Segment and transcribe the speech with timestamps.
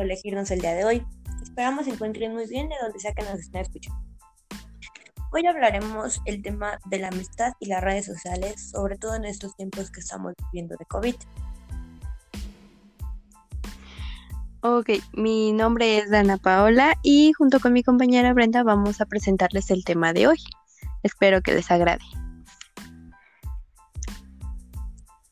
[0.00, 1.06] por elegirnos el día de hoy.
[1.42, 4.00] Esperamos se encuentren muy bien de donde sea que nos estén escuchando.
[5.30, 9.54] Hoy hablaremos el tema de la amistad y las redes sociales, sobre todo en estos
[9.56, 11.14] tiempos que estamos viviendo de COVID.
[14.62, 19.70] Ok, mi nombre es Dana Paola y junto con mi compañera Brenda vamos a presentarles
[19.70, 20.38] el tema de hoy.
[21.02, 22.04] Espero que les agrade.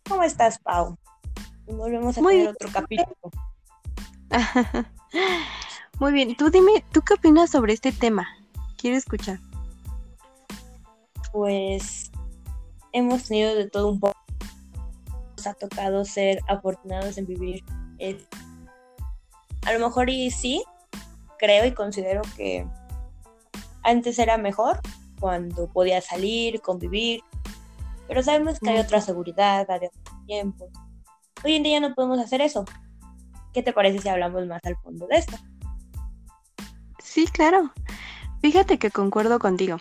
[0.07, 0.99] ¿Cómo estás, Pau?
[1.65, 3.17] Volvemos a tener otro capítulo.
[6.01, 8.29] Muy bien, tú dime, ¿tú qué opinas sobre este tema?
[8.77, 9.41] Quiero escuchar.
[11.33, 12.11] Pues
[12.93, 14.17] hemos tenido de todo un poco.
[15.37, 17.65] Nos ha tocado ser afortunados en vivir.
[19.67, 20.65] A lo mejor y sí,
[21.39, 22.67] creo y considero que
[23.83, 24.81] antes era mejor
[25.21, 27.23] cuando podía salir, convivir,
[28.07, 30.69] pero sabemos que hay otra seguridad, hay otro tiempo.
[31.45, 32.65] Hoy en día no podemos hacer eso.
[33.53, 35.37] ¿Qué te parece si hablamos más al fondo de esto?
[37.03, 37.73] Sí, claro.
[38.41, 39.79] Fíjate que concuerdo contigo.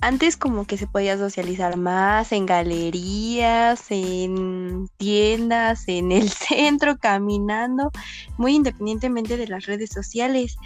[0.00, 7.90] Antes como que se podía socializar más en galerías, en tiendas, en el centro, caminando,
[8.38, 10.56] muy independientemente de las redes sociales.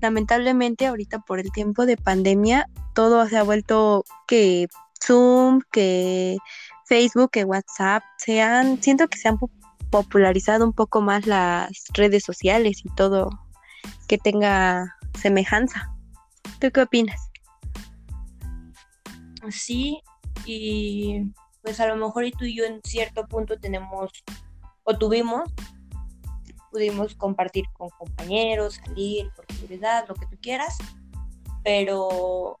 [0.00, 4.68] Lamentablemente ahorita por el tiempo de pandemia todo se ha vuelto que
[5.04, 6.36] Zoom, que
[6.86, 9.38] Facebook, que WhatsApp, se han, siento que se han
[9.94, 13.30] popularizado un poco más las redes sociales y todo
[14.08, 15.94] que tenga semejanza.
[16.58, 17.30] ¿Tú qué opinas?
[19.50, 20.02] Sí,
[20.46, 21.30] y
[21.62, 24.10] pues a lo mejor y tú y yo en cierto punto tenemos
[24.82, 25.48] o tuvimos,
[26.72, 30.76] pudimos compartir con compañeros, salir por seguridad, lo que tú quieras,
[31.62, 32.58] pero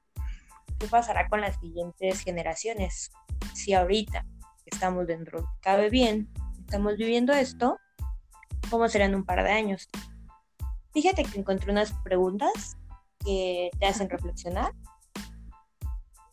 [0.78, 3.10] ¿qué pasará con las siguientes generaciones?
[3.54, 4.24] Si ahorita
[4.66, 6.28] estamos dentro, cabe bien,
[6.74, 7.78] estamos viviendo esto,
[8.68, 9.88] ¿cómo serán un par de años?
[10.92, 12.76] Fíjate que encontré unas preguntas
[13.24, 14.72] que te hacen reflexionar.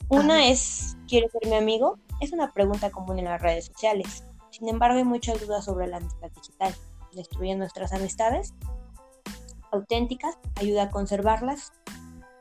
[0.09, 1.99] Una es, ¿quieres ser mi amigo?
[2.21, 4.23] Es una pregunta común en las redes sociales.
[4.49, 6.73] Sin embargo, hay muchas dudas sobre la amistad digital.
[7.13, 8.55] ¿Destruye nuestras amistades?
[9.71, 10.39] ¿Auténticas?
[10.55, 11.71] ¿Ayuda a conservarlas?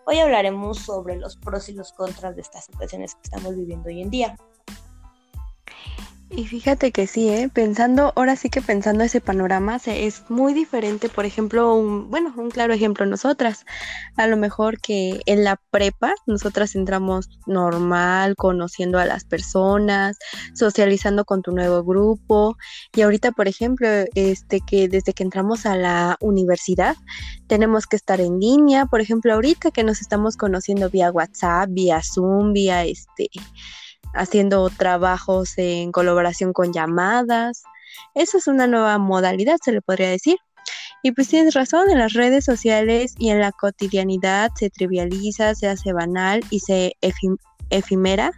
[0.06, 4.00] Hoy hablaremos sobre los pros y los contras de estas situaciones que estamos viviendo hoy
[4.00, 4.38] en día.
[6.32, 7.50] Y fíjate que sí, ¿eh?
[7.52, 12.32] pensando, ahora sí que pensando ese panorama, se, es muy diferente, por ejemplo, un, bueno,
[12.36, 13.64] un claro ejemplo, nosotras,
[14.16, 20.18] a lo mejor que en la prepa, nosotras entramos normal, conociendo a las personas,
[20.54, 22.56] socializando con tu nuevo grupo,
[22.94, 26.94] y ahorita, por ejemplo, este que desde que entramos a la universidad,
[27.48, 32.00] tenemos que estar en línea, por ejemplo, ahorita que nos estamos conociendo vía WhatsApp, vía
[32.04, 33.30] Zoom, vía este
[34.14, 37.62] haciendo trabajos en colaboración con llamadas.
[38.14, 40.36] Esa es una nueva modalidad, se le podría decir.
[41.02, 45.68] Y pues tienes razón, en las redes sociales y en la cotidianidad se trivializa, se
[45.68, 46.96] hace banal y se
[47.70, 48.32] efimera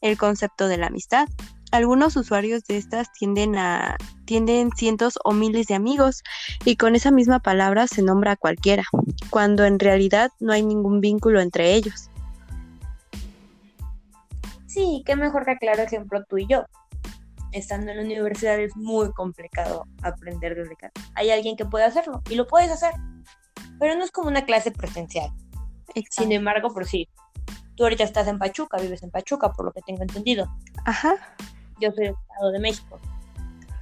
[0.00, 1.26] el concepto de la amistad.
[1.72, 6.22] Algunos usuarios de estas tienden a tienden cientos o miles de amigos
[6.64, 8.84] y con esa misma palabra se nombra a cualquiera,
[9.30, 12.08] cuando en realidad no hay ningún vínculo entre ellos.
[14.66, 16.64] Sí, qué mejor que claro ejemplo tú y yo.
[17.52, 20.92] Estando en la universidad es muy complicado aprender desde casa.
[21.14, 22.92] Hay alguien que puede hacerlo y lo puedes hacer,
[23.78, 25.30] pero no es como una clase presencial.
[26.10, 27.08] Sin embargo, por sí,
[27.76, 30.48] tú ahorita estás en Pachuca, vives en Pachuca, por lo que tengo entendido.
[30.84, 31.16] Ajá.
[31.80, 33.00] Yo soy del Estado de México.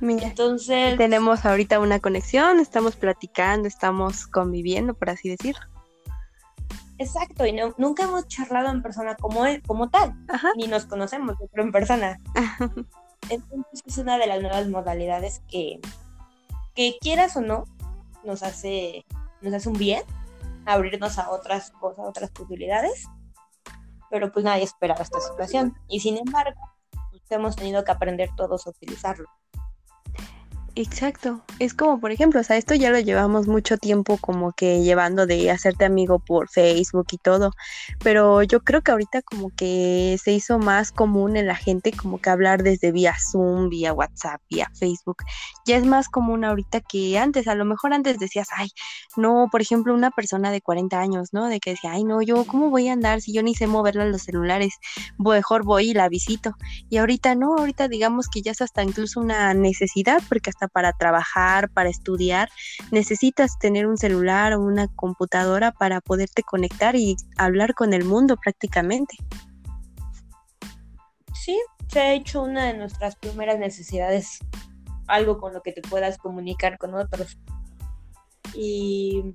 [0.00, 0.98] Mira, Entonces.
[0.98, 5.73] Tenemos ahorita una conexión, estamos platicando, estamos conviviendo, por así decirlo.
[6.98, 10.14] Exacto, y nunca hemos charlado en persona como, e, como tal,
[10.56, 12.20] ni nos conocemos, pero en persona.
[13.30, 15.80] Entonces es una de las nuevas modalidades que,
[16.74, 17.64] que quieras o no,
[18.22, 19.04] nos hace,
[19.40, 20.02] nos hace un bien
[20.66, 23.06] abrirnos a otras cosas, a otras posibilidades,
[24.10, 25.76] pero pues nadie esperaba esta situación.
[25.88, 26.60] Y sin embargo,
[27.10, 29.28] pues, hemos tenido que aprender todos a utilizarlo.
[30.76, 31.40] Exacto.
[31.60, 35.24] Es como, por ejemplo, o sea, esto ya lo llevamos mucho tiempo como que llevando
[35.24, 37.52] de hacerte amigo por Facebook y todo,
[38.02, 42.18] pero yo creo que ahorita como que se hizo más común en la gente como
[42.20, 45.18] que hablar desde vía Zoom, vía WhatsApp, vía Facebook.
[45.64, 48.70] Ya es más común ahorita que antes, a lo mejor antes decías, ay,
[49.16, 51.46] no, por ejemplo, una persona de 40 años, ¿no?
[51.46, 54.06] De que decía, ay, no, yo, ¿cómo voy a andar si yo ni sé moverla
[54.06, 54.74] los celulares?
[55.18, 56.54] Mejor voy y la visito.
[56.90, 60.92] Y ahorita no, ahorita digamos que ya es hasta incluso una necesidad porque hasta para
[60.92, 62.48] trabajar, para estudiar,
[62.90, 68.36] necesitas tener un celular o una computadora para poderte conectar y hablar con el mundo
[68.36, 69.16] prácticamente.
[71.34, 71.58] Sí,
[71.88, 74.38] se ha hecho una de nuestras primeras necesidades,
[75.06, 77.36] algo con lo que te puedas comunicar con otros.
[78.54, 79.34] y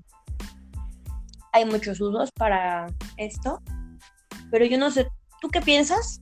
[1.52, 2.88] hay muchos usos para
[3.18, 3.62] esto,
[4.52, 5.08] pero yo no sé,
[5.42, 6.22] ¿tú qué piensas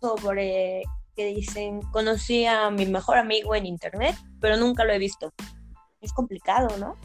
[0.00, 0.82] sobre
[1.14, 5.32] que dicen, conocí a mi mejor amigo en internet, pero nunca lo he visto?
[6.00, 6.96] Es complicado, ¿no?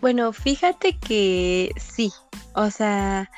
[0.00, 2.12] Bueno, fíjate que sí,
[2.54, 3.30] o sea,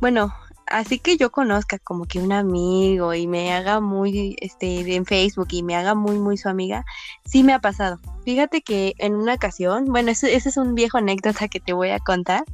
[0.00, 0.32] bueno,
[0.66, 5.48] así que yo conozca como que un amigo y me haga muy, este, en Facebook
[5.50, 6.84] y me haga muy, muy su amiga,
[7.24, 7.98] sí me ha pasado.
[8.24, 11.98] Fíjate que en una ocasión, bueno, ese es un viejo anécdota que te voy a
[11.98, 12.44] contar.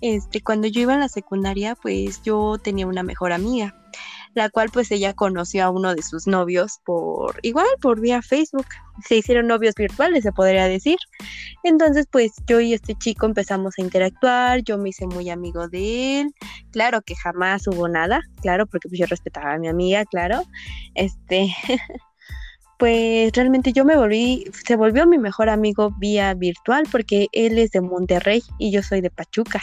[0.00, 3.74] Este, cuando yo iba a la secundaria, pues yo tenía una mejor amiga
[4.34, 8.66] la cual pues ella conoció a uno de sus novios por igual por vía Facebook.
[9.06, 10.98] Se hicieron novios virtuales, se podría decir.
[11.62, 16.20] Entonces pues yo y este chico empezamos a interactuar, yo me hice muy amigo de
[16.20, 16.34] él.
[16.72, 20.42] Claro que jamás hubo nada, claro, porque pues yo respetaba a mi amiga, claro.
[20.94, 21.54] Este
[22.78, 27.70] pues realmente yo me volví, se volvió mi mejor amigo vía virtual porque él es
[27.70, 29.62] de Monterrey y yo soy de Pachuca.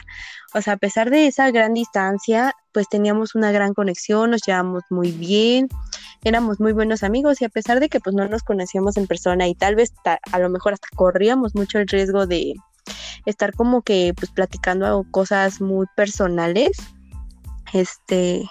[0.53, 4.83] O sea, a pesar de esa gran distancia, pues teníamos una gran conexión, nos llevamos
[4.89, 5.68] muy bien,
[6.23, 9.47] éramos muy buenos amigos y a pesar de que pues no nos conocíamos en persona
[9.47, 9.94] y tal vez
[10.31, 12.53] a lo mejor hasta corríamos mucho el riesgo de
[13.25, 16.77] estar como que pues platicando cosas muy personales,
[17.73, 18.50] este,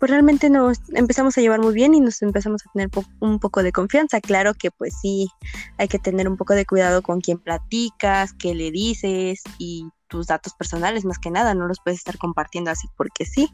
[0.00, 2.90] pues realmente nos empezamos a llevar muy bien y nos empezamos a tener
[3.20, 4.20] un poco de confianza.
[4.20, 5.28] Claro que pues sí,
[5.76, 10.28] hay que tener un poco de cuidado con quién platicas, qué le dices y tus
[10.28, 13.48] datos personales más que nada, no los puedes estar compartiendo así porque sí.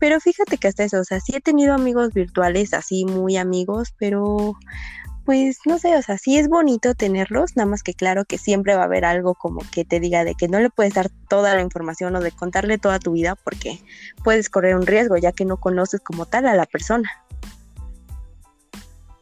[0.00, 3.94] Pero fíjate que hasta eso, o sea, sí he tenido amigos virtuales así muy amigos,
[3.96, 4.56] pero
[5.24, 8.74] pues no sé, o sea, sí es bonito tenerlos, nada más que claro que siempre
[8.74, 11.54] va a haber algo como que te diga de que no le puedes dar toda
[11.54, 13.78] la información o de contarle toda tu vida porque
[14.24, 17.08] puedes correr un riesgo ya que no conoces como tal a la persona.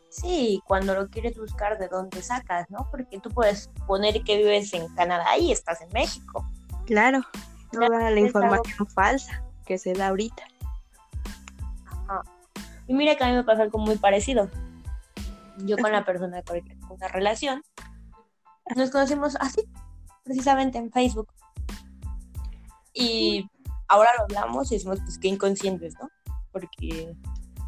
[0.09, 2.89] Sí, cuando lo quieres buscar de dónde sacas, ¿no?
[2.91, 6.47] Porque tú puedes poner que vives en Canadá y estás en México.
[6.87, 7.23] Claro,
[7.71, 10.45] toda la información falsa que se da ahorita.
[12.89, 14.51] Y mira que a mí me pasa algo muy parecido
[15.59, 17.63] yo con la persona con una relación,
[18.77, 19.63] nos conocimos así,
[20.25, 21.29] precisamente en Facebook.
[22.95, 23.49] Y
[23.89, 26.09] ahora lo hablamos y decimos, pues qué inconscientes, ¿no?
[26.53, 27.15] Porque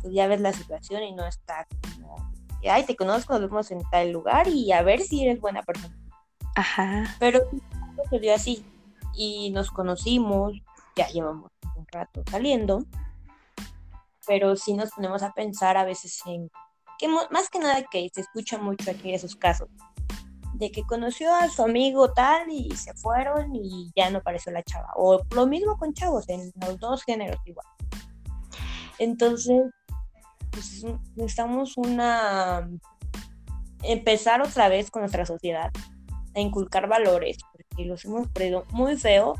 [0.02, 2.32] pues, ya ves la situación y no está como,
[2.70, 5.96] ay, te conozco, nos vemos en tal lugar y a ver si eres buena persona.
[6.54, 7.16] Ajá.
[7.18, 7.40] Pero
[8.10, 8.64] se dio así
[9.16, 10.52] y nos conocimos,
[10.96, 12.84] ya llevamos un rato saliendo,
[14.26, 16.50] pero sí nos ponemos a pensar a veces en
[16.98, 19.68] que más que nada que se escucha mucho aquí esos casos,
[20.54, 24.62] de que conoció a su amigo tal y se fueron y ya no apareció la
[24.62, 24.88] chava.
[24.96, 27.66] O lo mismo con chavos, en los dos géneros igual.
[28.98, 29.62] Entonces,
[30.50, 30.84] pues,
[31.16, 32.68] necesitamos una...
[33.82, 35.72] empezar otra vez con nuestra sociedad,
[36.36, 37.38] a inculcar valores,
[37.74, 39.34] porque los hemos perdido muy feo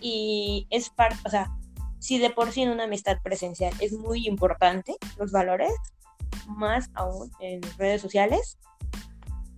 [0.00, 1.50] y es parte, o sea,
[1.98, 5.72] si de por sí en una amistad presencial es muy importante los valores,
[6.46, 8.58] más aún en redes sociales,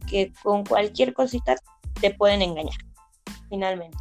[0.08, 1.56] que con cualquier cosita
[2.00, 2.78] te pueden engañar,
[3.48, 3.98] finalmente.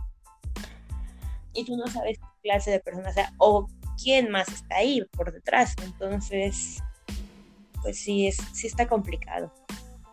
[1.54, 3.68] Y tú no sabes qué clase de persona sea o
[4.02, 5.76] quién más está ahí por detrás.
[5.84, 6.82] Entonces,
[7.82, 9.52] pues sí, es, sí está complicado.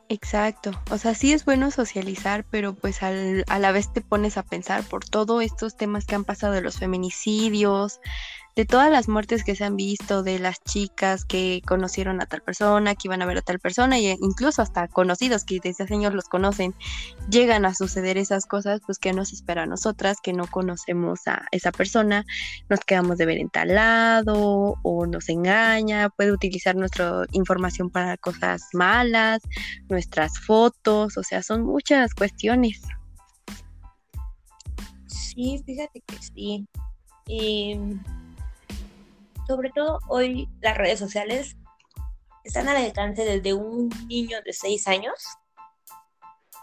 [0.08, 4.36] Exacto, o sea, sí es bueno socializar, pero pues al, a la vez te pones
[4.36, 7.98] a pensar por todos estos temas que han pasado de los feminicidios,
[8.56, 12.40] de todas las muertes que se han visto, de las chicas que conocieron a tal
[12.40, 15.92] persona, que iban a ver a tal persona, e incluso hasta conocidos que desde hace
[15.92, 16.74] años los conocen,
[17.28, 21.44] llegan a suceder esas cosas, pues que nos espera a nosotras, que no conocemos a
[21.52, 22.24] esa persona,
[22.70, 28.16] nos quedamos de ver en tal lado, o nos engaña, puede utilizar nuestra información para
[28.16, 29.42] cosas malas,
[29.90, 32.80] nuestras fotos, o sea, son muchas cuestiones.
[35.06, 36.66] Sí, fíjate que sí.
[37.28, 37.76] Y
[39.46, 41.56] sobre todo hoy las redes sociales
[42.44, 45.14] están al alcance desde un niño de 6 años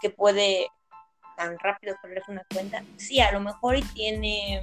[0.00, 0.68] que puede
[1.36, 2.84] tan rápido ponerse una cuenta.
[2.96, 4.62] Sí, a lo mejor tiene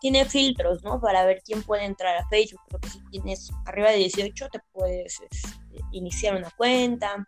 [0.00, 1.00] tiene filtros, ¿no?
[1.00, 2.60] Para ver quién puede entrar a Facebook.
[2.68, 7.26] Porque si tienes arriba de 18 te puedes este, iniciar una cuenta.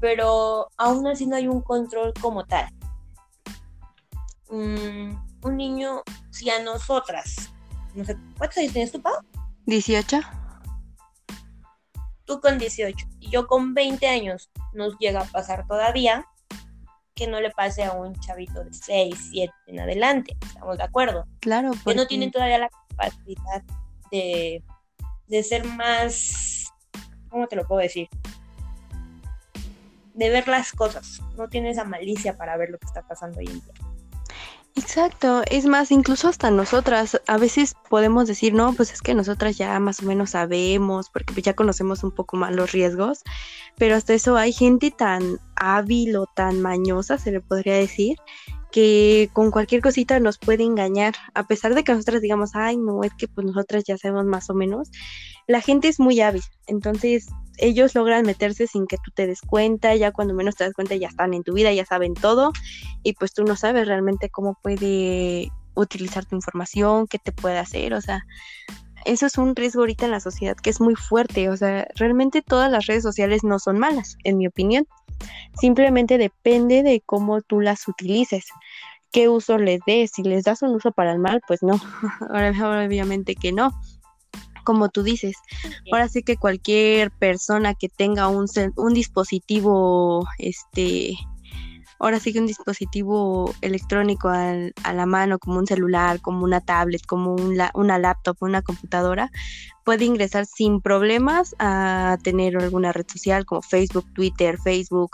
[0.00, 2.68] Pero aún así no hay un control como tal.
[4.50, 7.53] Mm, un niño, si a nosotras
[7.94, 9.14] no sé, ¿cuántos años tienes tú, Pau?
[9.66, 10.20] 18.
[12.24, 16.26] Tú con 18 y yo con 20 años nos llega a pasar todavía
[17.14, 21.26] que no le pase a un chavito de 6, 7 en adelante, ¿estamos de acuerdo?
[21.40, 21.70] Claro.
[21.84, 23.62] Que no tienen todavía la capacidad
[24.10, 24.64] de,
[25.28, 26.72] de ser más,
[27.28, 28.08] ¿cómo te lo puedo decir?
[30.14, 33.46] de ver las cosas, no tiene esa malicia para ver lo que está pasando hoy
[33.46, 33.74] en día.
[34.76, 39.56] Exacto, es más, incluso hasta nosotras, a veces podemos decir, no, pues es que nosotras
[39.56, 43.22] ya más o menos sabemos, porque pues ya conocemos un poco más los riesgos,
[43.78, 48.16] pero hasta eso hay gente tan hábil o tan mañosa, se le podría decir,
[48.72, 53.04] que con cualquier cosita nos puede engañar, a pesar de que nosotras digamos, ay, no,
[53.04, 54.90] es que pues nosotras ya sabemos más o menos,
[55.46, 59.94] la gente es muy hábil, entonces ellos logran meterse sin que tú te des cuenta,
[59.94, 62.52] ya cuando menos te das cuenta ya están en tu vida, ya saben todo
[63.02, 67.94] y pues tú no sabes realmente cómo puede utilizar tu información, qué te puede hacer,
[67.94, 68.24] o sea,
[69.04, 72.42] eso es un riesgo ahorita en la sociedad que es muy fuerte, o sea, realmente
[72.42, 74.86] todas las redes sociales no son malas, en mi opinión,
[75.60, 78.44] simplemente depende de cómo tú las utilices
[79.14, 81.80] qué uso les des, si les das un uso para el mal, pues no,
[82.30, 82.50] ahora
[82.86, 83.70] obviamente que no
[84.64, 85.36] como tú dices.
[85.92, 91.14] Ahora sí que cualquier persona que tenga un, un dispositivo, este,
[91.98, 97.04] ahora sí que un dispositivo electrónico a la mano, como un celular, como una tablet,
[97.06, 97.36] como
[97.74, 99.30] una laptop, una computadora,
[99.84, 105.10] puede ingresar sin problemas a tener alguna red social como Facebook, Twitter, Facebook,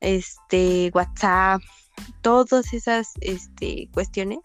[0.00, 1.60] este, WhatsApp,
[2.22, 4.38] todas esas este, cuestiones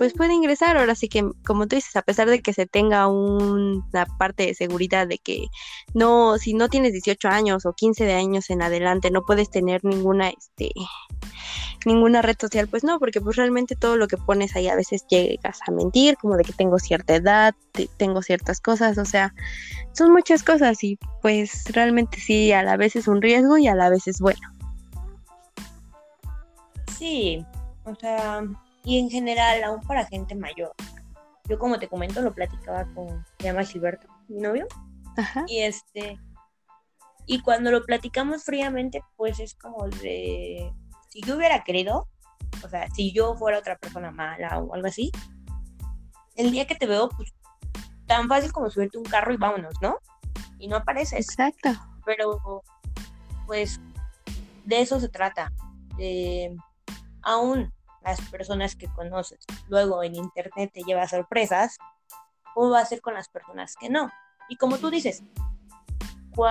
[0.00, 0.78] pues puede ingresar.
[0.78, 4.54] Ahora sí que, como tú dices, a pesar de que se tenga una parte de
[4.54, 5.48] seguridad de que
[5.92, 9.84] no, si no tienes 18 años o 15 de años en adelante, no puedes tener
[9.84, 10.72] ninguna, este,
[11.84, 15.04] ninguna red social, pues no, porque pues realmente todo lo que pones ahí a veces
[15.06, 17.54] llegas a mentir, como de que tengo cierta edad,
[17.98, 19.34] tengo ciertas cosas, o sea,
[19.92, 23.74] son muchas cosas y pues realmente sí, a la vez es un riesgo y a
[23.74, 24.48] la vez es bueno.
[26.98, 27.44] Sí,
[27.84, 28.42] o sea,
[28.84, 30.74] y en general aún para gente mayor.
[31.48, 34.66] Yo como te comento lo platicaba con, se llama Gilberto, mi novio,
[35.46, 36.18] y este,
[37.26, 40.72] y cuando lo platicamos fríamente, pues es como de,
[41.08, 42.08] si yo hubiera querido,
[42.64, 45.10] o sea, si yo fuera otra persona mala o algo así,
[46.36, 47.34] el día que te veo, pues
[48.06, 49.98] tan fácil como subirte un carro y vámonos, ¿no?
[50.58, 51.28] Y no apareces.
[51.28, 51.70] Exacto.
[52.04, 52.62] Pero,
[53.46, 53.80] pues,
[54.64, 55.52] de eso se trata.
[55.96, 56.56] De,
[57.22, 57.72] aún
[58.02, 59.40] las personas que conoces.
[59.68, 61.78] Luego en internet te lleva sorpresas,
[62.54, 64.10] ¿cómo va a ser con las personas que no?
[64.48, 65.22] Y como tú dices,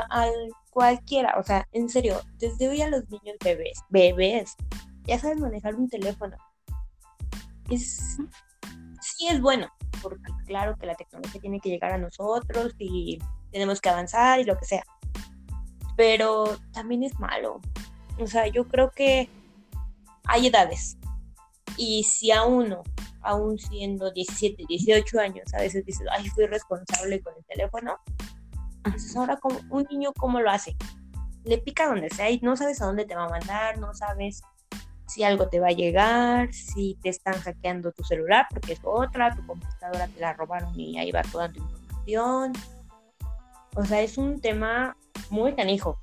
[0.10, 0.32] al
[0.72, 4.56] cualquiera, o sea, en serio, desde hoy a los niños bebés, bebés,
[5.04, 6.38] ya saben manejar un teléfono.
[7.70, 8.18] Es,
[9.02, 9.68] sí es bueno,
[10.02, 13.20] porque claro que la tecnología tiene que llegar a nosotros y
[13.52, 14.84] tenemos que avanzar y lo que sea.
[15.98, 17.60] Pero también es malo.
[18.20, 19.30] O sea, yo creo que
[20.26, 20.98] hay edades.
[21.82, 22.84] Y si a uno,
[23.22, 27.98] aún siendo 17, 18 años, a veces dices, ay, fui responsable con el teléfono,
[28.84, 30.76] entonces ahora como un niño, ¿cómo lo hace?
[31.46, 34.42] Le pica donde sea y no sabes a dónde te va a mandar, no sabes
[35.08, 39.34] si algo te va a llegar, si te están hackeando tu celular, porque es otra,
[39.34, 42.52] tu computadora te la robaron y ahí va toda tu información.
[43.78, 44.98] O sea, es un tema
[45.30, 45.98] muy canijo.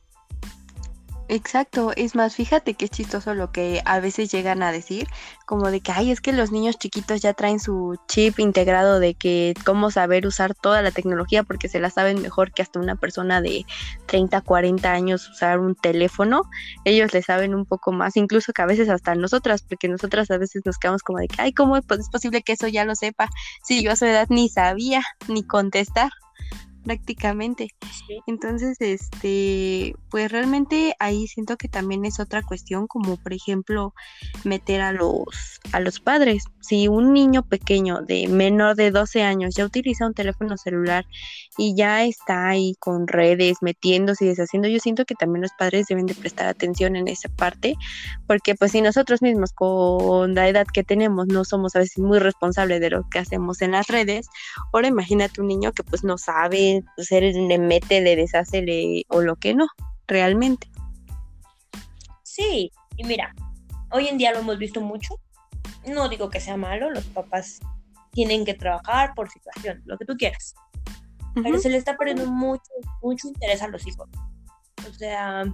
[1.29, 5.09] Exacto, es más, fíjate que es chistoso lo que a veces llegan a decir,
[5.45, 9.15] como de que, ay, es que los niños chiquitos ya traen su chip integrado de
[9.15, 12.95] que cómo saber usar toda la tecnología porque se la saben mejor que hasta una
[12.95, 13.67] persona de
[14.07, 16.43] 30, 40 años usar un teléfono,
[16.85, 20.39] ellos le saben un poco más, incluso que a veces hasta nosotras, porque nosotras a
[20.39, 23.29] veces nos quedamos como de que, ay, ¿cómo es posible que eso ya lo sepa?
[23.65, 26.11] Si yo a su edad ni sabía ni contestar
[26.87, 27.71] prácticamente.
[28.29, 33.93] Entonces, este, pues realmente ahí siento que también es otra cuestión, como por ejemplo
[34.45, 36.45] meter a los a los padres.
[36.61, 41.05] Si un niño pequeño de menor de 12 años ya utiliza un teléfono celular
[41.59, 45.87] y ya está ahí con redes, metiéndose y deshaciendo, yo siento que también los padres
[45.89, 47.75] deben de prestar atención en esa parte,
[48.29, 52.21] porque pues si nosotros mismos con la edad que tenemos no somos a veces muy
[52.21, 54.29] responsables de lo que hacemos en las redes,
[54.73, 59.05] ahora imagínate un niño que pues no sabe pues él le mete, le deshace le,
[59.09, 59.67] o lo que no,
[60.07, 60.71] realmente.
[62.23, 63.35] Sí, y mira,
[63.91, 65.21] hoy en día lo hemos visto mucho.
[65.87, 67.61] No digo que sea malo, los papás
[68.13, 70.55] tienen que trabajar por situación, lo que tú quieras.
[71.35, 72.71] Pero se le está perdiendo mucho,
[73.03, 74.09] mucho interés a los hijos.
[74.89, 75.45] O sea,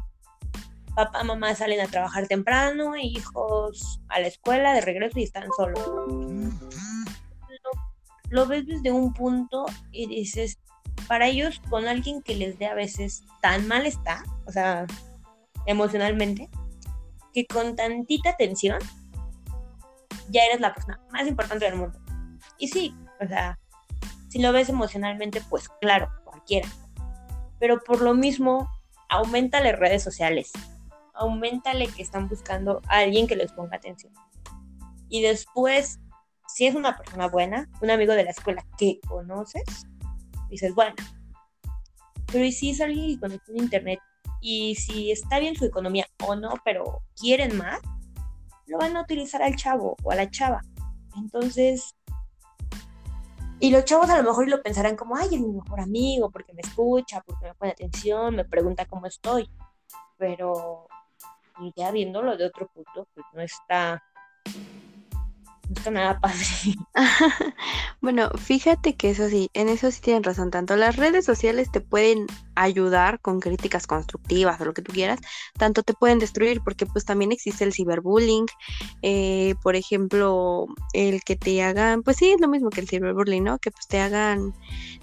[0.94, 5.80] papá, mamá salen a trabajar temprano, hijos a la escuela de regreso y están solos.
[8.30, 10.58] lo ves desde un punto y dices,
[11.08, 14.86] para ellos con alguien que les dé a veces tan mal está, o sea,
[15.66, 16.48] emocionalmente,
[17.32, 18.78] que con tantita atención
[20.28, 21.98] ya eres la persona más importante del mundo.
[22.58, 23.58] Y sí, o sea,
[24.28, 26.68] si lo ves emocionalmente, pues claro, cualquiera.
[27.58, 28.68] Pero por lo mismo,
[29.08, 30.52] aumenta las redes sociales,
[31.14, 34.12] aumentale que están buscando a alguien que les ponga atención.
[35.08, 36.00] Y después,
[36.48, 39.86] si es una persona buena, un amigo de la escuela que conoces,
[40.52, 40.94] dices, bueno.
[42.30, 43.98] Pero ¿y si es alguien que conoce en internet
[44.40, 47.80] y si está bien su economía o no, pero quieren más,
[48.66, 50.62] lo van a utilizar al chavo o a la chava.
[51.16, 51.94] Entonces,
[53.60, 56.52] y los chavos a lo mejor lo pensarán como, ay, es mi mejor amigo, porque
[56.52, 59.48] me escucha, porque me pone atención, me pregunta cómo estoy.
[60.16, 60.88] Pero
[61.76, 64.02] ya viéndolo de otro punto, pues no está
[65.80, 66.44] está nada padre.
[68.00, 70.50] bueno, fíjate que eso sí, en eso sí tienen razón.
[70.50, 75.20] Tanto las redes sociales te pueden ayudar con críticas constructivas o lo que tú quieras,
[75.58, 78.46] tanto te pueden destruir porque pues también existe el ciberbullying,
[79.02, 83.44] eh, por ejemplo, el que te hagan, pues sí, es lo mismo que el ciberbullying,
[83.44, 83.58] ¿no?
[83.58, 84.54] Que pues te hagan,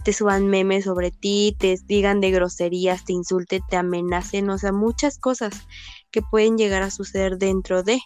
[0.03, 4.71] te suban memes sobre ti, te digan de groserías, te insulten, te amenacen, o sea,
[4.71, 5.67] muchas cosas
[6.11, 7.99] que pueden llegar a suceder dentro de,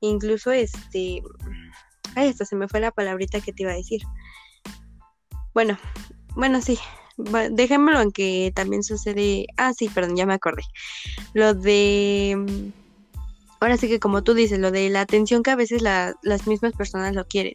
[0.00, 1.22] incluso este
[2.14, 4.02] Ay, hasta se me fue la palabrita que te iba a decir.
[5.54, 5.78] Bueno,
[6.34, 6.78] bueno, sí.
[7.50, 9.46] Déjamelo en que también sucede.
[9.56, 10.62] Ah, sí, perdón, ya me acordé.
[11.34, 12.72] Lo de
[13.60, 16.72] ahora sí que como tú dices, lo de la atención que a veces las mismas
[16.72, 17.54] personas lo quieren.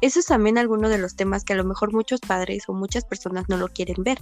[0.00, 3.04] Eso es también alguno de los temas que a lo mejor muchos padres o muchas
[3.04, 4.18] personas no lo quieren ver,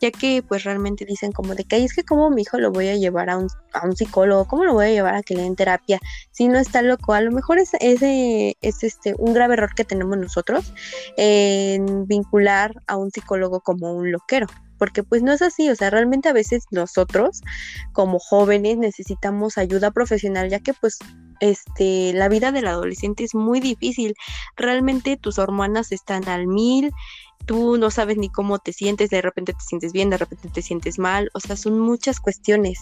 [0.00, 2.88] ya que pues realmente dicen como de que es que como mi hijo lo voy
[2.88, 5.42] a llevar a un, a un psicólogo, cómo lo voy a llevar a que le
[5.42, 6.00] den terapia,
[6.32, 9.84] si no está loco, a lo mejor es, ese es este un grave error que
[9.84, 10.72] tenemos nosotros
[11.16, 14.46] en vincular a un psicólogo como un loquero
[14.82, 17.40] porque pues no es así, o sea, realmente a veces nosotros
[17.92, 20.98] como jóvenes necesitamos ayuda profesional, ya que pues
[21.38, 24.14] este, la vida del adolescente es muy difícil,
[24.56, 26.90] realmente tus hormonas están al mil,
[27.44, 30.62] tú no sabes ni cómo te sientes, de repente te sientes bien, de repente te
[30.62, 32.78] sientes mal, o sea, son muchas cuestiones.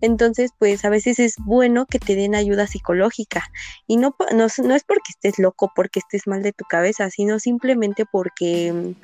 [0.00, 3.50] Entonces, pues a veces es bueno que te den ayuda psicológica
[3.86, 8.04] y no, no, es porque estés loco, porque estés mal de tu cabeza, sino simplemente
[8.10, 8.94] porque mm,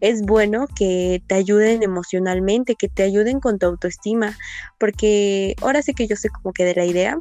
[0.00, 4.36] es bueno que te ayuden emocionalmente, que te ayuden con tu autoestima,
[4.78, 7.18] porque ahora sí que yo sé como que de la idea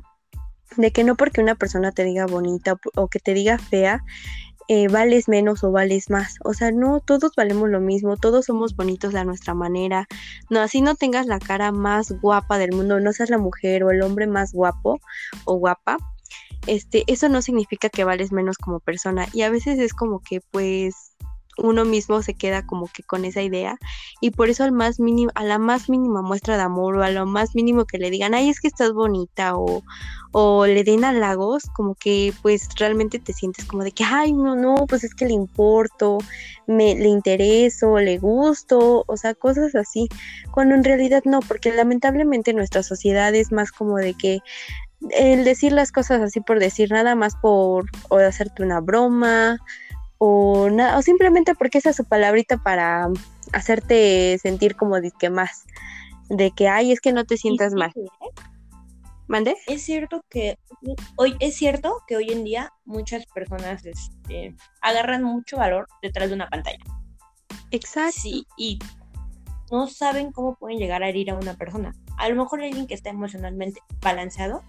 [0.78, 4.04] de que no porque una persona te diga bonita o que te diga fea,
[4.70, 6.36] eh, vales menos o vales más.
[6.44, 10.08] O sea, no, todos valemos lo mismo, todos somos bonitos de nuestra manera.
[10.52, 13.90] No, así no tengas la cara más guapa del mundo, no seas la mujer o
[13.90, 15.00] el hombre más guapo
[15.46, 15.98] o guapa.
[16.68, 19.28] Este, eso no significa que vales menos como persona.
[19.34, 21.09] Y a veces es como que pues
[21.62, 23.78] uno mismo se queda como que con esa idea
[24.22, 27.10] y por eso al más mínimo, a la más mínima muestra de amor o a
[27.10, 29.84] lo más mínimo que le digan, ay, es que estás bonita o,
[30.32, 34.56] o le den halagos, como que pues realmente te sientes como de que, ay, no,
[34.56, 36.20] no, pues es que le importo,
[36.68, 40.08] me, le intereso, le gusto, o sea, cosas así,
[40.52, 44.40] cuando en realidad no, porque lamentablemente nuestra sociedad es más como de que
[45.12, 49.60] el decir las cosas así por decir nada más por o hacerte una broma
[50.20, 53.08] o, nada o simplemente porque esa es su palabrita para
[53.54, 55.66] hacerte sentir como de que más,
[56.30, 57.92] de que, ay, es que no te sientas mal.
[57.96, 58.42] ¿eh?
[59.28, 59.56] ¿Mande?
[59.68, 60.58] Es cierto que
[61.16, 66.36] hoy es cierto que hoy en día muchas personas este, agarran mucho valor detrás de
[66.36, 66.84] una pantalla.
[67.72, 68.20] Exacto.
[68.22, 68.80] Sí, y
[69.72, 71.94] no saben cómo pueden llegar a herir a una persona.
[72.18, 74.64] A lo mejor alguien que está emocionalmente balanceado,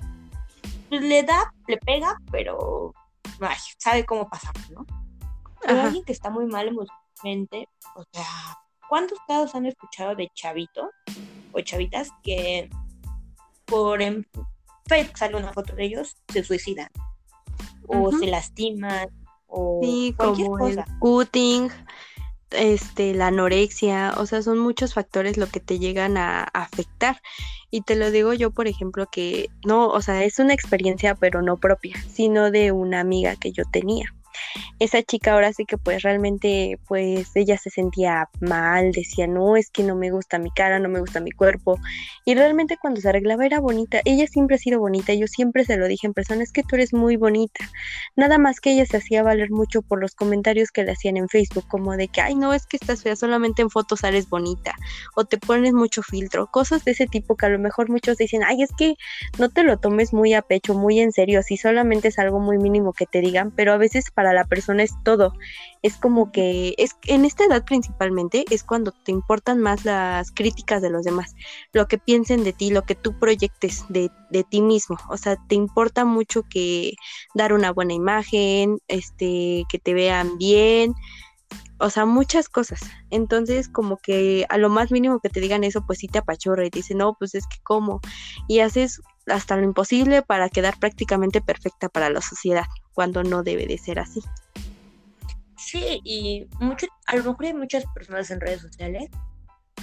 [0.91, 2.93] pues le da, le pega, pero
[3.41, 4.85] ay, sabe cómo pasar, ¿no?
[5.63, 8.25] Pero alguien que está muy mal emocionalmente, o sea,
[8.89, 10.89] ¿cuántos casos han escuchado de chavitos
[11.53, 12.71] o chavitas que
[13.67, 14.27] por en
[14.87, 16.89] Facebook sale una foto de ellos, se suicidan
[17.87, 19.09] o se lastiman
[19.47, 19.81] o
[20.17, 20.85] cualquier como cosa.
[20.87, 21.71] el cutting,
[22.51, 27.21] este, la anorexia, o sea, son muchos factores lo que te llegan a, afectar.
[27.71, 31.43] Y te lo digo yo, por ejemplo, que no, o sea, es una experiencia, pero
[31.43, 34.13] no propia, sino de una amiga que yo tenía
[34.79, 39.71] esa chica ahora sí que pues realmente pues ella se sentía mal, decía, no, es
[39.71, 41.79] que no me gusta mi cara, no me gusta mi cuerpo.
[42.25, 45.77] Y realmente cuando se arreglaba era bonita, ella siempre ha sido bonita, yo siempre se
[45.77, 47.69] lo dije en persona, es que tú eres muy bonita.
[48.17, 51.29] Nada más que ella se hacía valer mucho por los comentarios que le hacían en
[51.29, 54.75] Facebook, como de que, ay, no, es que estás fea, solamente en fotos sales bonita,
[55.15, 58.43] o te pones mucho filtro, cosas de ese tipo que a lo mejor muchos dicen,
[58.45, 58.97] ay, es que
[59.39, 62.59] no te lo tomes muy a pecho, muy en serio, si solamente es algo muy
[62.59, 65.33] mínimo que te digan, pero a veces para la persona es todo.
[65.83, 70.83] Es como que es en esta edad principalmente es cuando te importan más las críticas
[70.83, 71.35] de los demás,
[71.73, 74.99] lo que piensen de ti, lo que tú proyectes de, de ti mismo.
[75.09, 76.95] O sea, te importa mucho que
[77.35, 80.95] dar una buena imagen, este, que te vean bien,
[81.81, 82.81] o sea, muchas cosas.
[83.11, 86.67] Entonces, como que a lo más mínimo que te digan eso, pues sí te apachorra
[86.67, 88.01] y te dicen, no, pues es que cómo.
[88.49, 93.67] Y haces hasta lo imposible para quedar prácticamente perfecta para la sociedad, cuando no debe
[93.67, 94.21] de ser así.
[95.57, 99.09] Sí, y mucho, a lo mejor hay muchas personas en redes sociales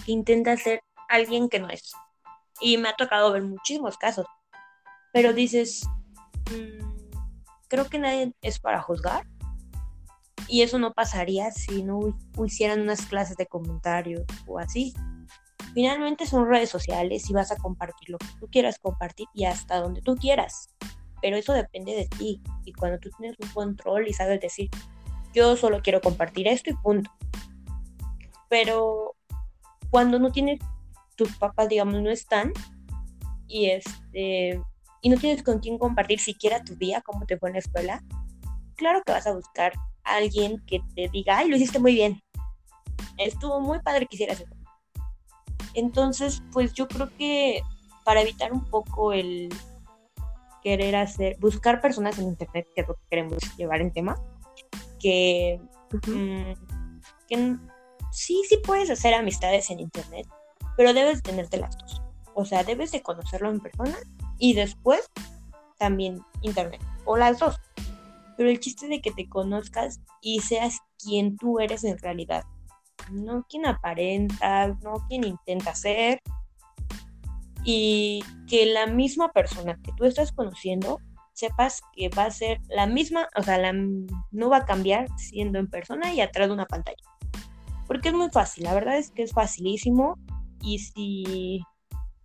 [0.05, 1.91] que intentan ser alguien que no es.
[2.61, 4.25] Y me ha tocado ver muchísimos casos.
[5.13, 5.87] Pero dices,
[6.51, 7.09] mm,
[7.69, 9.25] creo que nadie es para juzgar
[10.47, 14.93] y eso no pasaría si no hicieran unas clases de comentarios o así.
[15.73, 19.79] Finalmente son redes sociales y vas a compartir lo que tú quieras compartir y hasta
[19.79, 20.69] donde tú quieras.
[21.21, 22.41] Pero eso depende de ti.
[22.63, 24.69] Y cuando tú tienes un control y sabes decir,
[25.33, 27.11] yo solo quiero compartir esto y punto.
[28.49, 29.15] Pero
[29.89, 30.59] cuando no tienes,
[31.15, 32.53] tus papás, digamos, no están
[33.47, 34.61] y este
[35.01, 38.03] y no tienes con quién compartir siquiera tu día, cómo te fue en la escuela,
[38.75, 39.73] claro que vas a buscar
[40.15, 42.21] alguien que te diga, ay, lo hiciste muy bien.
[43.17, 44.55] Estuvo muy padre que hicieras eso.
[45.73, 47.61] Entonces, pues yo creo que
[48.03, 49.49] para evitar un poco el
[50.63, 54.17] querer hacer, buscar personas en internet, que es lo que queremos llevar en tema,
[54.99, 55.61] que,
[56.07, 56.53] mm,
[57.27, 57.55] que
[58.11, 60.27] sí, sí puedes hacer amistades en internet,
[60.75, 62.01] pero debes tenerte las dos.
[62.33, 63.97] O sea, debes de conocerlo en persona
[64.37, 65.09] y después
[65.77, 67.59] también internet, o las dos
[68.37, 72.43] pero el chiste de que te conozcas y seas quien tú eres en realidad,
[73.11, 76.21] no quien aparenta, no quien intenta ser,
[77.63, 80.99] y que la misma persona que tú estás conociendo
[81.33, 85.59] sepas que va a ser la misma, o sea, la, no va a cambiar siendo
[85.59, 87.03] en persona y atrás de una pantalla.
[87.85, 90.17] Porque es muy fácil, la verdad es que es facilísimo
[90.61, 91.61] y si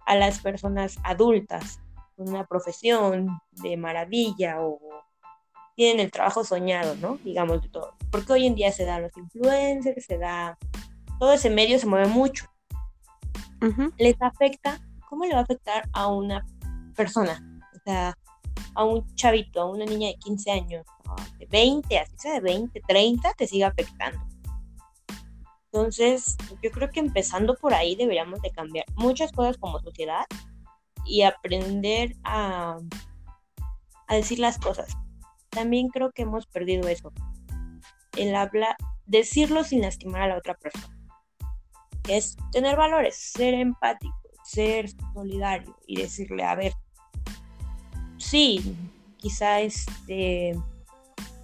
[0.06, 1.80] a las personas adultas
[2.16, 4.78] con una profesión de maravilla o
[5.76, 7.18] tienen el trabajo soñado, ¿no?
[7.18, 7.94] Digamos de todo.
[8.10, 10.58] Porque hoy en día se dan los influencers, se da.
[11.18, 12.46] Todo ese medio se mueve mucho.
[13.98, 14.80] Les afecta.
[15.08, 16.44] ¿Cómo le va a afectar a una
[16.96, 17.60] persona?
[17.76, 18.16] O sea,
[18.74, 20.86] a un chavito, a una niña de 15 años,
[21.38, 24.20] de 20, así sea de 20, 30, te sigue afectando.
[25.70, 30.24] Entonces, yo creo que empezando por ahí deberíamos de cambiar muchas cosas como sociedad
[31.04, 32.78] y aprender a,
[34.06, 34.96] a decir las cosas
[35.52, 37.12] también creo que hemos perdido eso.
[38.16, 40.98] El hablar, decirlo sin lastimar a la otra persona.
[42.08, 46.72] Es tener valores, ser empático, ser solidario y decirle, a ver,
[48.18, 48.76] sí,
[49.18, 50.58] quizá este,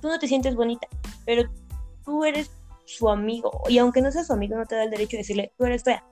[0.00, 0.88] tú no te sientes bonita,
[1.24, 1.48] pero
[2.04, 2.50] tú eres
[2.86, 5.52] su amigo y aunque no seas su amigo no te da el derecho de decirle,
[5.56, 6.02] tú eres fea.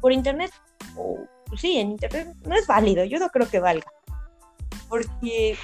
[0.00, 0.52] Por internet,
[0.96, 1.18] o
[1.56, 3.90] sí, en internet no es válido, yo no creo que valga.
[4.88, 5.56] Porque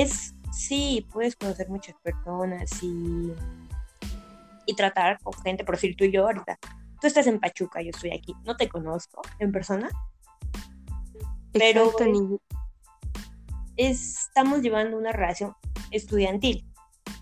[0.00, 3.32] es, sí, puedes conocer muchas personas y,
[4.66, 6.58] y tratar con gente, por decir tú y yo ahorita.
[7.00, 8.34] Tú estás en Pachuca, yo estoy aquí.
[8.44, 9.88] No te conozco en persona.
[11.52, 11.92] Pero
[13.76, 15.54] estamos llevando una relación
[15.90, 16.66] estudiantil.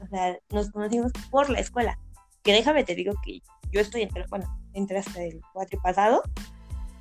[0.02, 1.98] O sea, nos conocimos por la escuela.
[2.42, 6.22] Que déjame te digo que yo estoy entre, bueno, entré hasta el cuatro pasado.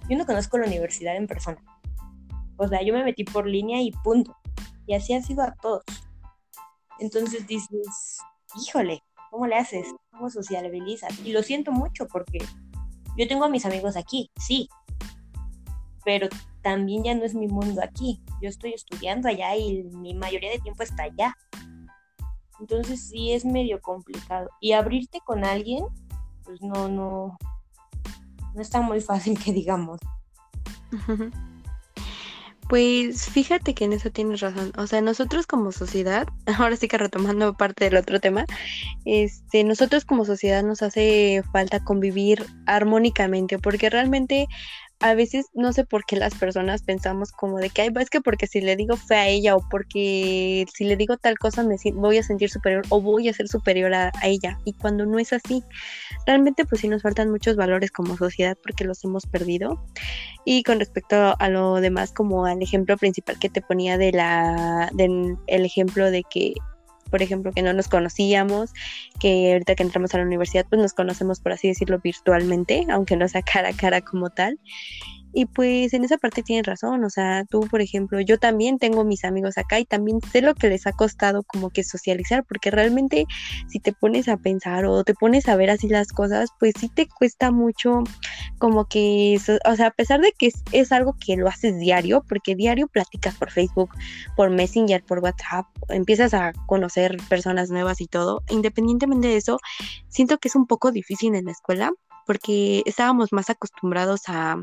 [0.10, 1.62] Yo no conozco la universidad en persona.
[2.58, 4.36] O sea, yo me metí por línea y punto.
[4.88, 5.84] Y así ha sido a todos.
[7.00, 8.18] Entonces dices,
[8.60, 9.88] híjole, ¿cómo le haces?
[10.10, 11.20] ¿Cómo sociabilizas?
[11.20, 12.40] Y lo siento mucho porque
[13.18, 14.70] yo tengo a mis amigos aquí, sí,
[16.04, 16.30] pero
[16.62, 18.22] también ya no es mi mundo aquí.
[18.42, 21.36] Yo estoy estudiando allá y mi mayoría de tiempo está allá.
[22.60, 24.50] Entonces sí es medio complicado.
[24.62, 25.86] Y abrirte con alguien,
[26.44, 27.38] pues no, no,
[28.54, 30.00] no está muy fácil que digamos.
[32.70, 34.74] Pues fíjate que en eso tienes razón.
[34.78, 36.28] O sea, nosotros como sociedad,
[36.58, 38.46] ahora sí que retomando parte del otro tema,
[39.06, 44.48] este, nosotros como sociedad nos hace falta convivir armónicamente, porque realmente
[45.00, 48.22] a veces no sé por qué las personas pensamos como de que, ay, es que
[48.22, 51.78] porque si le digo fe a ella o porque si le digo tal cosa me
[51.94, 54.58] voy a sentir superior o voy a ser superior a, ella.
[54.66, 55.64] Y cuando no es así,
[56.26, 59.84] realmente pues sí nos faltan muchos valores como sociedad porque los hemos perdido.
[60.46, 64.90] Y con respecto a lo demás, como al ejemplo principal que te ponía de la,
[64.94, 66.56] del el ejemplo de que
[67.08, 68.74] por ejemplo, que no nos conocíamos,
[69.20, 73.16] que ahorita que entramos a la universidad, pues nos conocemos, por así decirlo, virtualmente, aunque
[73.16, 74.60] no sea cara a cara como tal.
[75.34, 79.04] Y pues en esa parte tienes razón, o sea, tú, por ejemplo, yo también tengo
[79.04, 82.72] mis amigos acá y también sé lo que les ha costado como que socializar, porque
[82.72, 83.26] realmente
[83.68, 86.90] si te pones a pensar o te pones a ver así las cosas, pues sí
[86.90, 88.04] te cuesta mucho
[88.58, 92.24] como que, o sea, a pesar de que es, es algo que lo haces diario,
[92.28, 93.92] porque diario platicas por Facebook,
[94.36, 99.60] por Messenger, por WhatsApp, empiezas a conocer personas nuevas y todo, independientemente de eso,
[100.08, 101.92] siento que es un poco difícil en la escuela
[102.28, 104.58] porque estábamos más acostumbrados a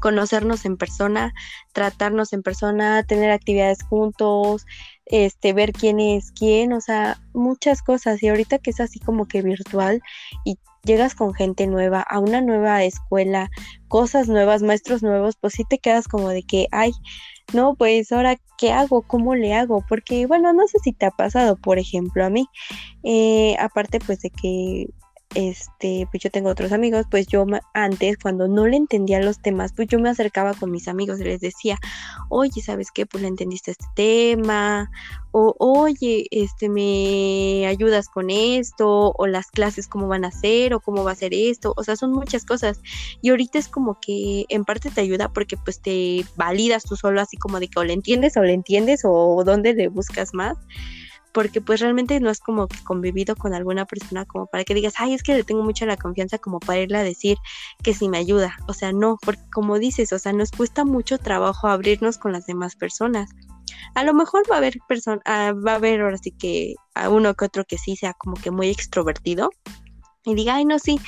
[0.00, 1.32] conocernos en persona,
[1.72, 4.66] tratarnos en persona, tener actividades juntos,
[5.06, 8.22] este, ver quién es quién, o sea, muchas cosas.
[8.22, 10.02] Y ahorita que es así como que virtual
[10.44, 13.50] y llegas con gente nueva a una nueva escuela,
[13.88, 16.92] cosas nuevas, maestros nuevos, pues sí te quedas como de que, ay,
[17.52, 19.02] no, pues ahora, ¿qué hago?
[19.02, 19.84] ¿Cómo le hago?
[19.88, 22.46] Porque, bueno, no sé si te ha pasado, por ejemplo, a mí,
[23.04, 24.86] eh, aparte pues de que
[25.34, 29.72] este, pues yo tengo otros amigos, pues yo antes cuando no le entendía los temas,
[29.72, 31.78] pues yo me acercaba con mis amigos y les decía,
[32.28, 33.06] oye, ¿sabes qué?
[33.06, 34.90] Pues le entendiste este tema,
[35.32, 40.80] o oye, este, me ayudas con esto, o las clases cómo van a ser, o
[40.80, 42.80] cómo va a ser esto, o sea, son muchas cosas.
[43.20, 47.20] Y ahorita es como que en parte te ayuda porque pues te validas tú solo
[47.20, 50.56] así como de que o le entiendes o le entiendes o dónde le buscas más
[51.38, 54.94] porque pues realmente no es como que convivido con alguna persona como para que digas,
[54.96, 57.36] ay, es que le tengo mucha la confianza como para irle a decir
[57.80, 58.56] que sí me ayuda.
[58.66, 62.46] O sea, no, porque como dices, o sea, nos cuesta mucho trabajo abrirnos con las
[62.46, 63.30] demás personas.
[63.94, 67.08] A lo mejor va a haber personas, ah, va a haber ahora sí que a
[67.08, 69.50] uno que otro que sí sea como que muy extrovertido,
[70.24, 71.00] y diga, ay, no, sí,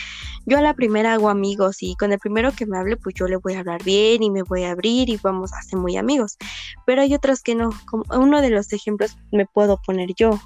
[0.47, 3.29] yo a la primera hago amigos y con el primero que me hable, pues yo
[3.29, 5.97] le voy a hablar bien y me voy a abrir y vamos a ser muy
[5.97, 6.39] amigos.
[6.87, 10.41] Pero hay otros que no, como uno de los ejemplos me puedo poner yo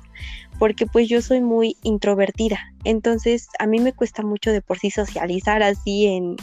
[0.59, 4.90] porque pues yo soy muy introvertida, entonces a mí me cuesta mucho de por sí
[4.90, 6.37] socializar así en,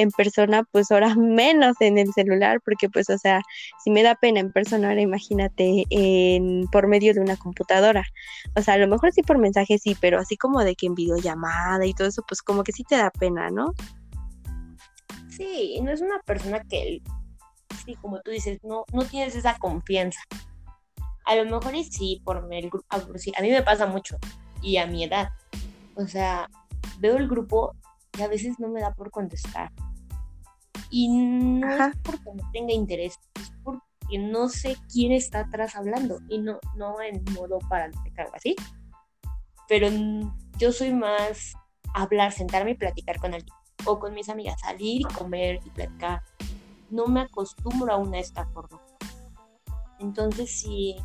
[0.00, 3.42] en persona, pues ahora menos en el celular, porque pues o sea,
[3.82, 8.04] si me da pena en persona, ahora imagínate en, por medio de una computadora,
[8.56, 10.94] o sea, a lo mejor sí por mensaje sí, pero así como de que en
[10.94, 13.72] videollamada y todo eso, pues como que sí te da pena, ¿no?
[15.28, 17.00] Sí, no es una persona que,
[17.84, 20.20] sí, como tú dices, no, no tienes esa confianza
[21.30, 24.18] a lo mejor y sí, por el grupo, a mí me pasa mucho
[24.62, 25.30] y a mi edad.
[25.94, 26.50] O sea,
[26.98, 27.74] veo el grupo
[28.18, 29.70] y a veces no me da por contestar.
[30.90, 36.18] Y no es porque no tenga interés, es porque no sé quién está atrás hablando
[36.28, 38.56] y no, no en modo para algo así.
[39.68, 39.88] Pero
[40.58, 41.54] yo soy más
[41.94, 43.54] hablar, sentarme y platicar con alguien
[43.86, 46.22] o con mis amigas, salir y comer y platicar.
[46.90, 48.80] No me acostumbro aún a esta forma.
[50.00, 50.96] Entonces, sí,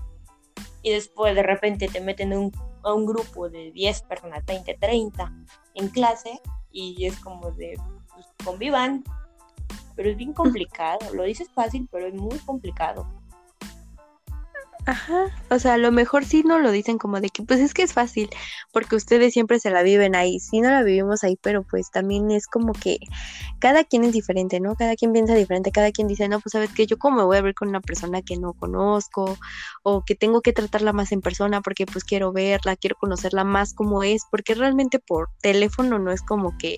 [0.82, 2.52] y después de repente te meten un,
[2.84, 5.34] a un grupo de 10 personas, 20, 30
[5.76, 6.40] en clase
[6.72, 7.78] y es como de,
[8.14, 9.04] pues, convivan,
[9.96, 13.08] pero es bien complicado, lo dices fácil, pero es muy complicado.
[14.88, 17.74] Ajá, o sea, a lo mejor sí no lo dicen como de que pues es
[17.74, 18.30] que es fácil,
[18.72, 22.30] porque ustedes siempre se la viven ahí, sí no la vivimos ahí, pero pues también
[22.30, 23.00] es como que
[23.58, 24.76] cada quien es diferente, ¿no?
[24.76, 27.38] Cada quien piensa diferente, cada quien dice, no, pues sabes que yo cómo me voy
[27.38, 29.40] a ver con una persona que no conozco,
[29.82, 33.74] o que tengo que tratarla más en persona porque pues quiero verla, quiero conocerla más
[33.74, 36.78] como es, porque realmente por teléfono no es como que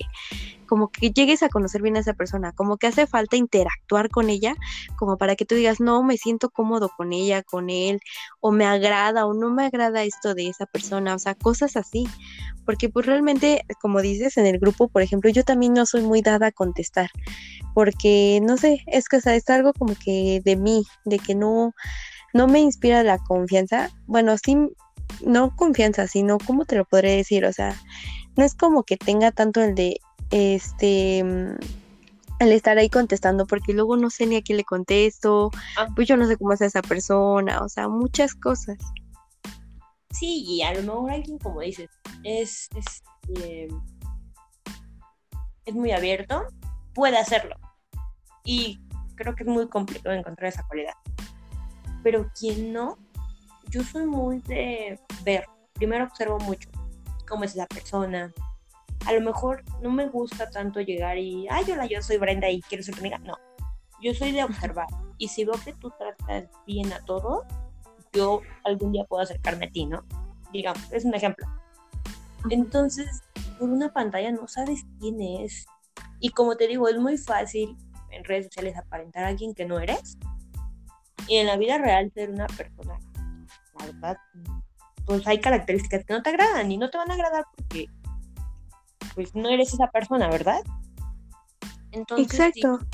[0.68, 4.30] como que llegues a conocer bien a esa persona, como que hace falta interactuar con
[4.30, 4.56] ella,
[4.98, 8.00] como para que tú digas, no, me siento cómodo con ella, con él,
[8.40, 12.08] o me agrada o no me agrada esto de esa persona, o sea, cosas así,
[12.66, 16.22] porque pues realmente, como dices, en el grupo, por ejemplo, yo también no soy muy
[16.22, 17.10] dada a contestar,
[17.74, 21.34] porque no sé, es que o sea, es algo como que de mí, de que
[21.34, 21.74] no,
[22.34, 24.58] no me inspira la confianza, bueno, sí,
[25.22, 27.46] no confianza, sino, ¿cómo te lo podré decir?
[27.46, 27.76] O sea,
[28.36, 30.00] no es como que tenga tanto el de
[30.32, 31.24] este
[32.40, 35.88] el estar ahí contestando porque luego no sé ni a quién le contesto, ah.
[35.96, 38.78] pues yo no sé cómo es esa persona, o sea, muchas cosas.
[40.12, 41.90] Sí, y a lo mejor alguien, como dices,
[42.24, 43.04] es, es,
[43.42, 43.68] eh,
[45.66, 46.44] es muy abierto,
[46.94, 47.56] puede hacerlo.
[48.44, 48.80] Y
[49.16, 50.94] creo que es muy complicado encontrar esa cualidad.
[52.04, 52.98] Pero quien no,
[53.70, 55.46] yo soy muy de ver.
[55.74, 56.70] Primero observo mucho
[57.28, 58.34] cómo es la persona,
[59.08, 62.62] a lo mejor no me gusta tanto llegar y, ay, hola, yo soy Brenda y
[62.62, 63.18] quiero ser tu amiga.
[63.20, 63.38] No,
[64.02, 64.88] yo soy de observar.
[65.18, 67.46] Y si veo que tú tratas bien a todos,
[68.12, 70.04] yo algún día puedo acercarme a ti, ¿no?
[70.52, 71.48] Digamos, es un ejemplo.
[72.50, 73.22] Entonces,
[73.58, 75.66] por una pantalla no sabes quién es.
[76.20, 77.78] Y como te digo, es muy fácil
[78.12, 80.18] en redes sociales aparentar a alguien que no eres.
[81.28, 83.00] Y en la vida real ser una persona.
[83.80, 84.18] La verdad,
[85.06, 87.86] pues hay características que no te agradan y no te van a agradar porque
[89.18, 90.62] pues no eres esa persona, ¿verdad?
[91.92, 92.86] Entonces, Exacto.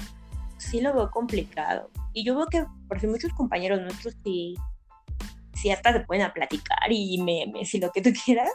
[0.58, 1.90] sí lo veo complicado.
[2.14, 4.56] Y yo veo que, por si muchos compañeros nuestros sí,
[5.54, 8.50] sí hasta se pueden a platicar y me, me si lo que tú quieras,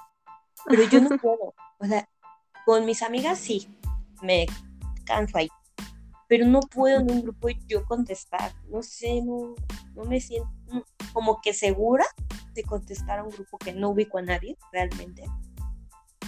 [0.64, 1.54] pero yo no puedo.
[1.78, 2.08] O sea,
[2.64, 3.68] con mis amigas sí,
[4.22, 4.46] me
[5.04, 5.50] canso ahí,
[6.26, 8.50] pero no puedo en un grupo yo contestar.
[8.70, 9.54] No sé, no,
[9.94, 10.48] no me siento
[11.12, 12.06] como que segura
[12.54, 15.24] de contestar a un grupo que no ubico a nadie realmente.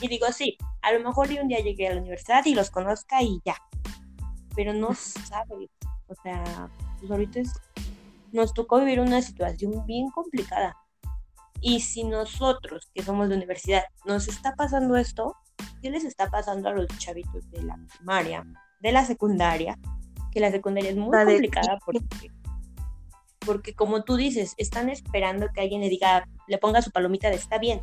[0.00, 3.22] Y digo, sí, a lo mejor un día llegué a la universidad y los conozca
[3.22, 3.56] y ya.
[4.54, 5.70] Pero no sabes.
[6.08, 7.40] O sea, pues ahorita
[8.32, 10.76] nos tocó vivir una situación bien complicada.
[11.60, 15.36] Y si nosotros, que somos de universidad, nos está pasando esto,
[15.82, 18.44] ¿qué les está pasando a los chavitos de la primaria,
[18.80, 19.78] de la secundaria?
[20.32, 22.30] Que la secundaria es muy complicada porque,
[23.40, 27.36] porque, como tú dices, están esperando que alguien le diga, le ponga su palomita de
[27.36, 27.82] está bien,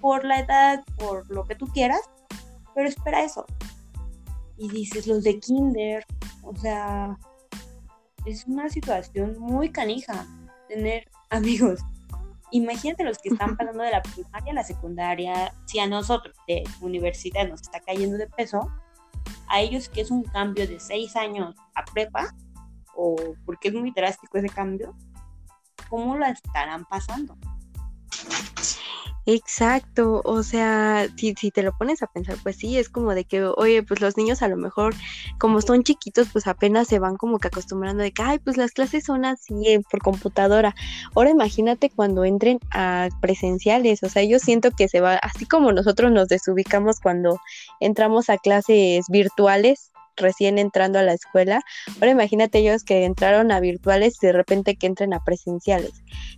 [0.00, 2.00] por la edad, por lo que tú quieras,
[2.74, 3.46] pero espera eso.
[4.56, 6.04] Y dices, los de kinder,
[6.42, 7.18] o sea,
[8.24, 10.26] es una situación muy canija
[10.68, 11.80] tener amigos.
[12.50, 16.64] Imagínate los que están pasando de la primaria a la secundaria, si a nosotros de
[16.80, 18.70] universidad nos está cayendo de peso,
[19.48, 22.34] a ellos que es un cambio de seis años a prepa,
[22.94, 24.94] o porque es muy drástico ese cambio,
[25.88, 27.36] ¿cómo lo estarán pasando?
[29.28, 33.24] Exacto, o sea, si, si te lo pones a pensar, pues sí, es como de
[33.24, 34.94] que, oye, pues los niños a lo mejor,
[35.40, 38.70] como son chiquitos, pues apenas se van como que acostumbrando de que, ay, pues las
[38.70, 40.76] clases son así eh, por computadora.
[41.16, 45.72] Ahora imagínate cuando entren a presenciales, o sea, yo siento que se va, así como
[45.72, 47.40] nosotros nos desubicamos cuando
[47.80, 51.62] entramos a clases virtuales, recién entrando a la escuela.
[51.94, 55.92] Ahora imagínate ellos que entraron a virtuales y de repente que entren a presenciales.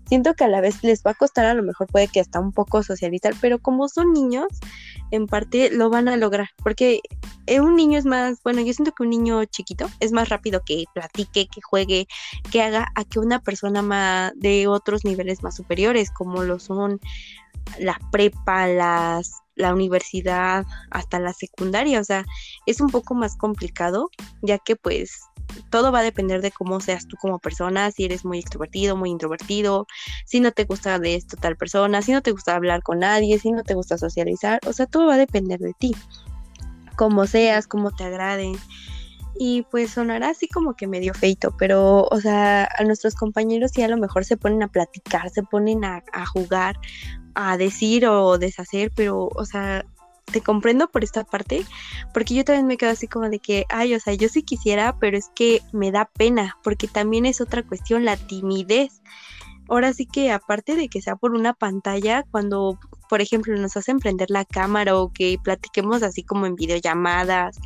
[0.06, 2.40] Siento que a la vez les va a costar, a lo mejor puede que hasta
[2.40, 4.46] un poco socializar, pero como son niños,
[5.10, 7.00] en parte lo van a lograr, porque
[7.46, 10.62] eh, un niño es más, bueno, yo siento que un niño chiquito es más rápido
[10.64, 12.06] que platique, que juegue,
[12.50, 17.00] que haga a que una persona más de otros niveles más superiores, como lo son
[17.78, 22.24] la prepa, las la universidad hasta la secundaria, o sea,
[22.66, 25.20] es un poco más complicado, ya que pues
[25.70, 29.10] todo va a depender de cómo seas tú como persona, si eres muy extrovertido, muy
[29.10, 29.86] introvertido,
[30.24, 33.38] si no te gusta de esto tal persona, si no te gusta hablar con nadie,
[33.38, 35.94] si no te gusta socializar, o sea, todo va a depender de ti,
[36.96, 38.52] como seas, cómo te agrade.
[39.40, 43.82] Y pues sonará así como que medio feito, pero, o sea, a nuestros compañeros sí
[43.82, 46.76] a lo mejor se ponen a platicar, se ponen a jugar,
[47.40, 49.86] a decir o deshacer, pero, o sea,
[50.32, 51.64] te comprendo por esta parte,
[52.12, 54.96] porque yo también me quedo así como de que, ay, o sea, yo sí quisiera,
[54.98, 59.02] pero es que me da pena, porque también es otra cuestión, la timidez.
[59.68, 62.78] Ahora sí que aparte de que sea por una pantalla, cuando
[63.08, 67.58] por ejemplo, nos hacen prender la cámara o que platiquemos así como en videollamadas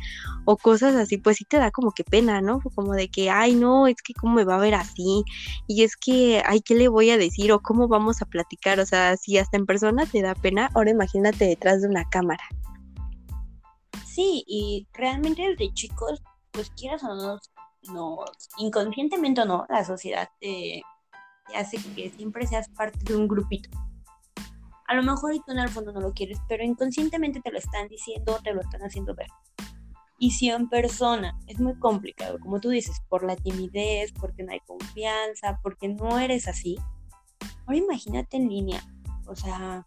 [0.45, 2.59] o cosas así, pues sí te da como que pena, ¿no?
[2.75, 5.23] Como de que, ay, no, es que cómo me va a ver así
[5.67, 8.79] y es que, ay, ¿qué le voy a decir o cómo vamos a platicar?
[8.79, 12.43] O sea, si hasta en persona te da pena, ahora imagínate detrás de una cámara.
[14.05, 17.39] Sí, y realmente desde chicos, pues quieras o no,
[17.91, 18.19] no
[18.57, 20.29] inconscientemente o no, la sociedad
[21.47, 23.69] te hace que siempre seas parte de un grupito
[24.93, 27.87] a lo mejor tú en el fondo no lo quieres, pero inconscientemente te lo están
[27.87, 29.27] diciendo, te lo están haciendo ver.
[30.19, 34.51] Y si en persona es muy complicado, como tú dices, por la timidez, porque no
[34.51, 36.77] hay confianza, porque no eres así,
[37.65, 38.83] ahora imagínate en línea.
[39.25, 39.85] O sea,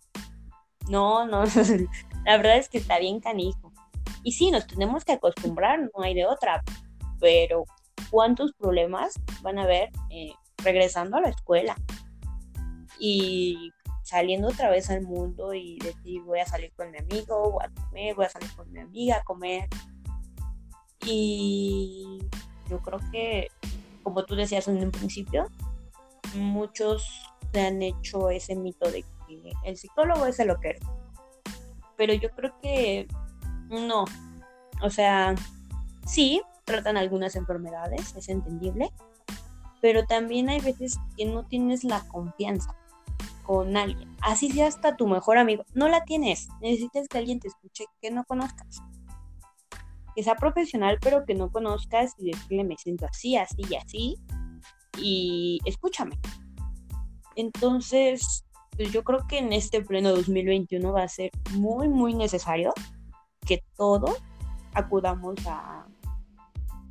[0.88, 1.44] no, no,
[2.24, 3.72] la verdad es que está bien canijo.
[4.24, 6.64] Y sí, nos tenemos que acostumbrar, no hay de otra,
[7.20, 7.64] pero
[8.10, 10.32] ¿cuántos problemas van a haber eh,
[10.66, 11.76] regresando a la escuela?
[12.98, 17.64] Y saliendo otra vez al mundo y decir voy a salir con mi amigo, voy
[17.64, 19.68] a comer, voy a salir con mi amiga a comer.
[21.04, 22.18] Y
[22.68, 23.48] yo creo que,
[24.02, 25.46] como tú decías en un principio,
[26.34, 30.80] muchos se han hecho ese mito de que el psicólogo es el loquero.
[31.96, 33.06] Pero yo creo que
[33.68, 34.04] no.
[34.82, 35.34] O sea,
[36.06, 38.90] sí, tratan algunas enfermedades, es entendible,
[39.86, 42.74] pero también hay veces que no tienes la confianza
[43.44, 47.46] con alguien, así sea hasta tu mejor amigo, no la tienes, necesitas que alguien te
[47.46, 48.82] escuche que no conozcas,
[50.16, 54.16] que sea profesional pero que no conozcas y decirle me siento así, así y así
[54.98, 56.18] y escúchame.
[57.36, 62.72] Entonces, pues yo creo que en este pleno 2021 va a ser muy, muy necesario
[63.46, 64.20] que todos
[64.74, 65.86] acudamos a,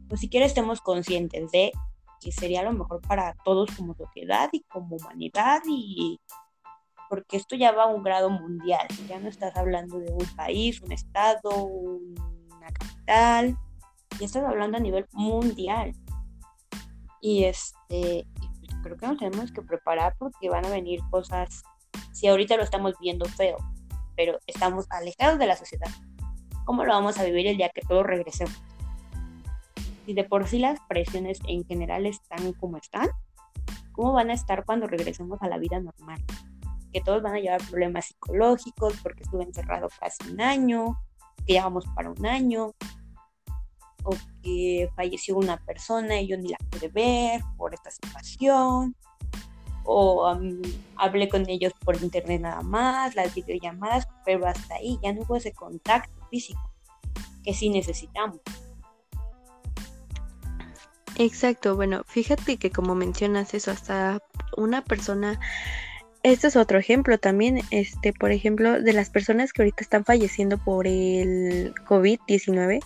[0.07, 1.73] pues siquiera estemos conscientes de
[2.25, 6.19] que sería lo mejor para todos como sociedad y como humanidad y
[7.07, 10.81] porque esto ya va a un grado mundial, ya no estás hablando de un país,
[10.81, 13.55] un estado, una capital,
[14.19, 15.93] ya estás hablando a nivel mundial.
[17.21, 18.25] Y este,
[18.59, 21.61] pues, creo que nos tenemos que preparar porque van a venir cosas,
[22.11, 23.57] si ahorita lo estamos viendo feo,
[24.15, 25.91] pero estamos alejados de la sociedad,
[26.65, 28.59] ¿cómo lo vamos a vivir el día que todos regresemos?
[30.05, 33.09] Si de por sí las presiones en general están como están,
[33.91, 36.23] ¿cómo van a estar cuando regresemos a la vida normal?
[36.93, 40.97] Que todos van a llevar problemas psicológicos porque estuve encerrado casi un año,
[41.45, 42.73] que ya vamos para un año,
[44.03, 44.11] o
[44.43, 48.95] que falleció una persona y yo ni la pude ver por esta situación,
[49.83, 50.27] o
[50.97, 55.35] hablé con ellos por internet nada más, las videollamadas, pero hasta ahí ya no hubo
[55.35, 56.71] ese contacto físico
[57.43, 58.39] que sí necesitamos.
[61.17, 64.19] Exacto, bueno, fíjate que como mencionas eso, hasta
[64.57, 65.39] una persona
[66.25, 70.57] este es otro ejemplo también, este, por ejemplo, de las personas que ahorita están falleciendo
[70.57, 72.79] por el COVID-19.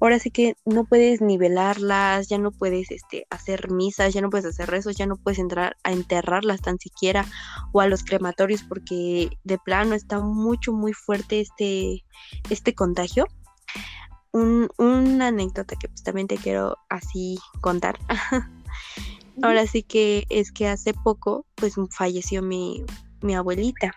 [0.00, 4.44] Ahora sí que no puedes nivelarlas, ya no puedes este, hacer misas, ya no puedes
[4.44, 7.24] hacer rezos, ya no puedes entrar a enterrarlas tan siquiera
[7.72, 12.04] o a los crematorios porque de plano está mucho, muy fuerte este,
[12.50, 13.28] este contagio.
[14.34, 17.96] Un, una anécdota que pues, también te quiero así contar.
[19.42, 22.84] Ahora sí que es que hace poco pues falleció mi,
[23.22, 23.92] mi abuelita.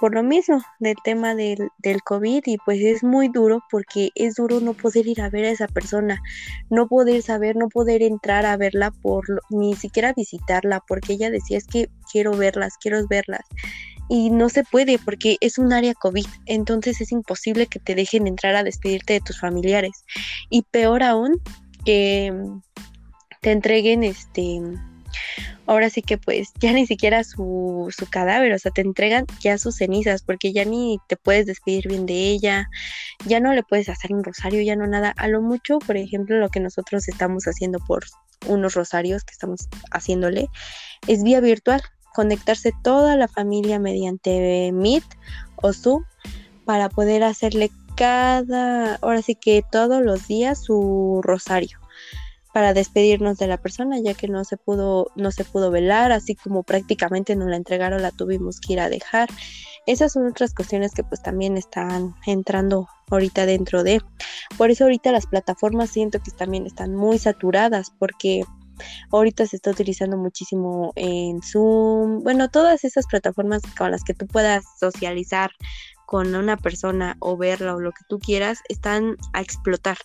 [0.00, 4.34] Por lo mismo, del tema del, del, COVID y pues es muy duro porque es
[4.34, 6.20] duro no poder ir a ver a esa persona,
[6.68, 11.58] no poder saber, no poder entrar a verla por ni siquiera visitarla porque ella decía
[11.58, 13.44] es que quiero verlas, quiero verlas
[14.08, 18.26] y no se puede porque es un área COVID, entonces es imposible que te dejen
[18.26, 20.04] entrar a despedirte de tus familiares
[20.50, 21.40] y peor aún
[21.84, 22.32] que
[23.40, 24.60] te entreguen este
[25.66, 29.58] ahora sí que pues ya ni siquiera su, su, cadáver, o sea, te entregan ya
[29.58, 32.68] sus cenizas, porque ya ni te puedes despedir bien de ella,
[33.26, 35.14] ya no le puedes hacer un rosario, ya no nada.
[35.16, 38.04] A lo mucho, por ejemplo, lo que nosotros estamos haciendo por
[38.46, 40.48] unos rosarios que estamos haciéndole,
[41.06, 41.82] es vía virtual,
[42.14, 45.04] conectarse toda la familia mediante Meet
[45.56, 46.04] o Zoom
[46.64, 51.78] para poder hacerle cada, ahora sí que todos los días su rosario
[52.54, 56.36] para despedirnos de la persona ya que no se pudo no se pudo velar así
[56.36, 59.28] como prácticamente nos la entregaron la tuvimos que ir a dejar.
[59.86, 64.00] Esas son otras cuestiones que pues también están entrando ahorita dentro de.
[64.56, 68.44] Por eso ahorita las plataformas siento que también están muy saturadas porque
[69.10, 74.26] ahorita se está utilizando muchísimo en Zoom bueno todas esas plataformas con las que tú
[74.26, 75.50] puedas socializar
[76.06, 79.98] con una persona o verla o lo que tú quieras están a explotar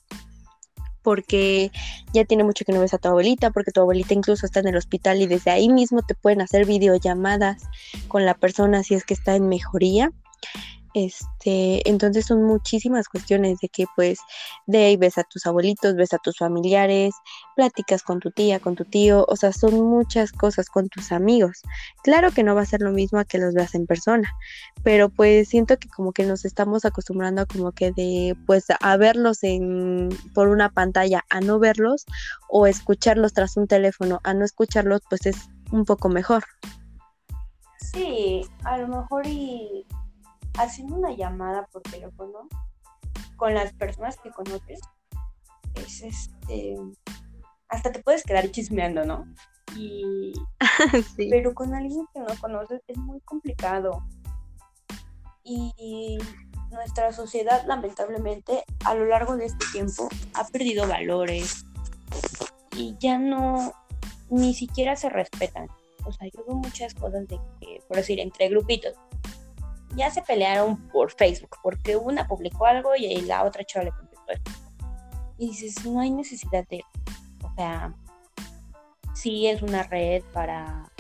[1.02, 1.72] porque
[2.14, 4.68] ya tiene mucho que no ves a tu abuelita, porque tu abuelita incluso está en
[4.68, 7.64] el hospital y desde ahí mismo te pueden hacer videollamadas
[8.08, 10.12] con la persona si es que está en mejoría.
[10.94, 14.20] Este, entonces son muchísimas cuestiones de que pues
[14.66, 17.14] de ahí ves a tus abuelitos, ves a tus familiares,
[17.56, 21.62] platicas con tu tía, con tu tío, o sea, son muchas cosas con tus amigos.
[22.04, 24.34] Claro que no va a ser lo mismo a que los veas en persona,
[24.84, 29.44] pero pues siento que como que nos estamos acostumbrando como que de pues a verlos
[29.44, 32.06] en por una pantalla a no verlos
[32.50, 36.44] o escucharlos tras un teléfono a no escucharlos, pues es un poco mejor.
[37.94, 39.86] Sí, a lo mejor y
[40.64, 42.48] haciendo una llamada por teléfono
[43.38, 44.80] con las personas que conoces,
[45.76, 46.76] es este,
[47.70, 49.26] hasta te puedes quedar chismeando, ¿no?
[49.76, 50.34] Y,
[51.30, 54.04] Pero con alguien que no conoces es muy complicado.
[55.44, 56.20] Y
[56.70, 61.66] nuestra sociedad, lamentablemente, a lo largo de este tiempo ha perdido valores
[62.76, 63.74] y ya no,
[64.30, 65.68] ni siquiera se respetan.
[66.06, 68.94] O sea, yo veo muchas cosas de que, por decir, entre grupitos,
[69.96, 74.32] ya se pelearon por Facebook, porque una publicó algo y la otra chava le contestó
[74.32, 74.52] esto.
[75.38, 76.84] Y dices, no hay necesidad de,
[77.44, 77.94] o sea,
[79.14, 80.92] sí es una red para,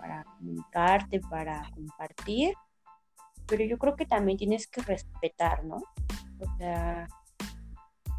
[0.00, 2.54] para comunicarte, para compartir,
[3.46, 5.76] pero yo creo que también tienes que respetar, ¿no?
[6.40, 7.08] O sea,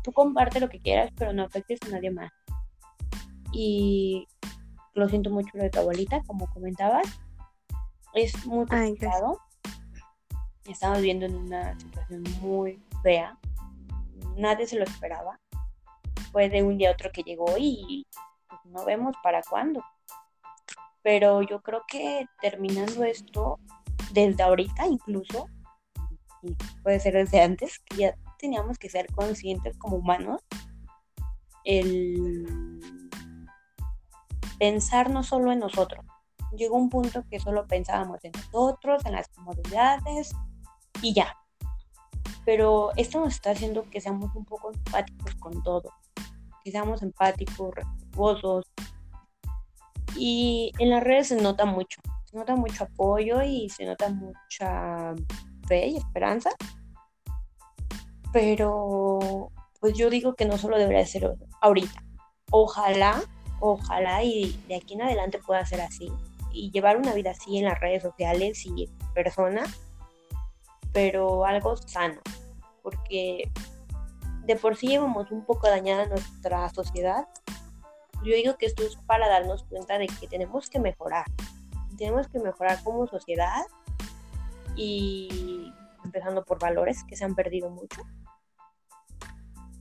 [0.03, 2.32] tú comparte lo que quieras, pero no afectes a nadie más.
[3.51, 4.27] Y
[4.93, 7.07] lo siento mucho lo de tu abuelita, como comentabas.
[8.13, 9.39] Es muy complicado
[10.66, 13.38] estamos viviendo en una situación muy fea.
[14.36, 15.39] Nadie se lo esperaba.
[16.32, 18.05] Fue de un día a otro que llegó y
[18.47, 19.84] pues, no vemos para cuándo.
[21.01, 23.60] Pero yo creo que terminando esto,
[24.12, 25.47] desde ahorita incluso,
[26.41, 30.41] y puede ser desde antes, que ya teníamos que ser conscientes como humanos,
[31.64, 32.80] el
[34.57, 36.05] pensar no solo en nosotros.
[36.55, 40.36] Llegó un punto que solo pensábamos en nosotros, en las comodidades,
[41.02, 41.36] y ya.
[42.45, 45.93] pero esto nos está haciendo que seamos un poco empáticos con todo,
[46.64, 48.66] que seamos empáticos, respetuosos.
[50.16, 55.14] Y en las redes se nota mucho, se nota mucho apoyo y se nota mucha
[55.68, 56.50] fe y esperanza.
[58.34, 61.32] Pero pues yo digo que no solo debería ser
[61.62, 62.04] ahorita.
[62.52, 63.22] Ojalá,
[63.60, 66.12] ojalá y de aquí en adelante pueda ser así
[66.52, 69.64] y llevar una vida así en las redes sociales y en persona,
[70.93, 72.19] pero algo sano,
[72.81, 73.51] porque
[74.45, 77.27] de por sí llevamos un poco dañada nuestra sociedad.
[78.23, 81.25] Yo digo que esto es para darnos cuenta de que tenemos que mejorar,
[81.97, 83.61] tenemos que mejorar como sociedad
[84.75, 85.71] y
[86.03, 88.01] empezando por valores que se han perdido mucho.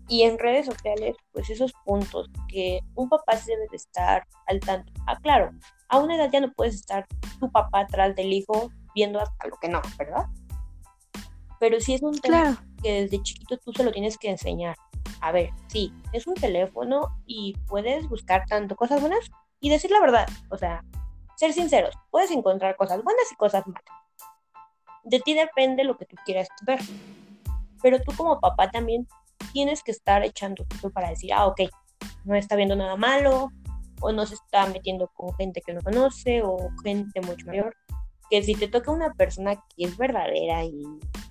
[0.09, 4.91] Y en redes sociales, pues esos puntos que un papá debe de estar al tanto.
[5.07, 5.51] Ah, claro,
[5.89, 7.07] a una edad ya no puedes estar
[7.39, 10.27] tu papá atrás del hijo viendo hasta lo que no, ¿verdad?
[11.61, 14.77] Pero sí es un tema que desde chiquito tú se lo tienes que enseñar.
[15.21, 19.31] A ver, sí, es un teléfono y puedes buscar tanto cosas buenas
[19.61, 20.29] y decir la verdad.
[20.51, 20.85] O sea,
[21.37, 23.83] ser sinceros, puedes encontrar cosas buenas y cosas malas.
[25.05, 26.81] De ti depende lo que tú quieras ver.
[27.83, 29.07] Pero tú como papá también
[29.53, 31.63] tienes que estar echando tú para decir, ah, ok,
[32.25, 33.51] no está viendo nada malo,
[34.01, 37.75] o no se está metiendo con gente que no conoce, o gente mucho mayor.
[38.31, 40.83] Que si te toca una persona que es verdadera y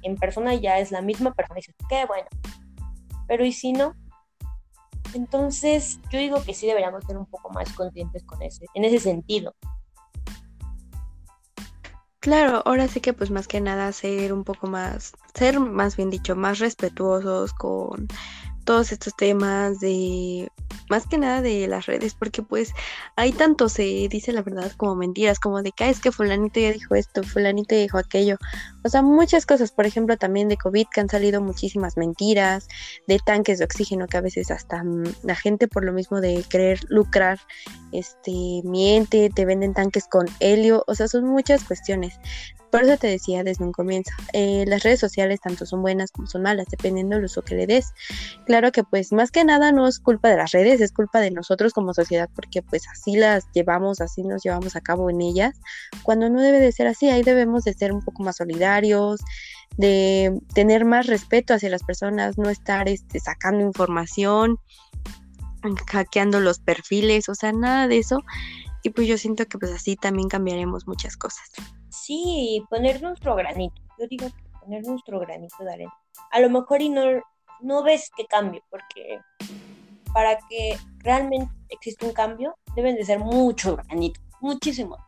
[0.04, 2.28] en persona ya es la misma persona, y dices, qué bueno.
[3.28, 3.94] Pero ¿y si no?
[5.14, 9.00] Entonces, yo digo que sí deberíamos ser un poco más conscientes con ese, en ese
[9.00, 9.54] sentido.
[12.20, 16.10] Claro, ahora sí que pues más que nada ser un poco más, ser más bien
[16.10, 18.08] dicho, más respetuosos con
[18.66, 20.52] todos estos temas de
[20.90, 22.74] más que nada de las redes, porque pues
[23.16, 26.72] hay tanto se dice la verdad como mentiras, como de que es que fulanito ya
[26.72, 28.38] dijo esto, fulanito ya dijo aquello.
[28.88, 32.70] O sea, muchas cosas, por ejemplo, también de COVID que han salido muchísimas mentiras,
[33.06, 36.46] de tanques de oxígeno que a veces hasta mm, la gente por lo mismo de
[36.50, 37.38] querer lucrar,
[37.92, 42.18] este, miente, te venden tanques con helio, o sea, son muchas cuestiones.
[42.72, 46.28] Por eso te decía desde un comienzo, eh, las redes sociales tanto son buenas como
[46.28, 47.94] son malas, dependiendo del uso que le des.
[48.46, 51.32] Claro que pues más que nada no es culpa de las redes, es culpa de
[51.32, 55.60] nosotros como sociedad, porque pues así las llevamos, así nos llevamos a cabo en ellas,
[56.04, 60.40] cuando no debe de ser así, ahí debemos de ser un poco más solidarios, de
[60.54, 64.58] tener más respeto hacia las personas, no estar este, sacando información,
[65.88, 68.20] hackeando los perfiles, o sea, nada de eso.
[68.84, 71.50] Y pues yo siento que pues así también cambiaremos muchas cosas.
[71.90, 73.82] Sí, poner nuestro granito.
[74.00, 75.94] Yo digo que poner nuestro granito de arena.
[76.32, 77.04] A lo mejor y no,
[77.62, 79.20] no ves que cambie, porque
[80.14, 85.00] para que realmente exista un cambio, deben de ser muchos granitos, muchísimos.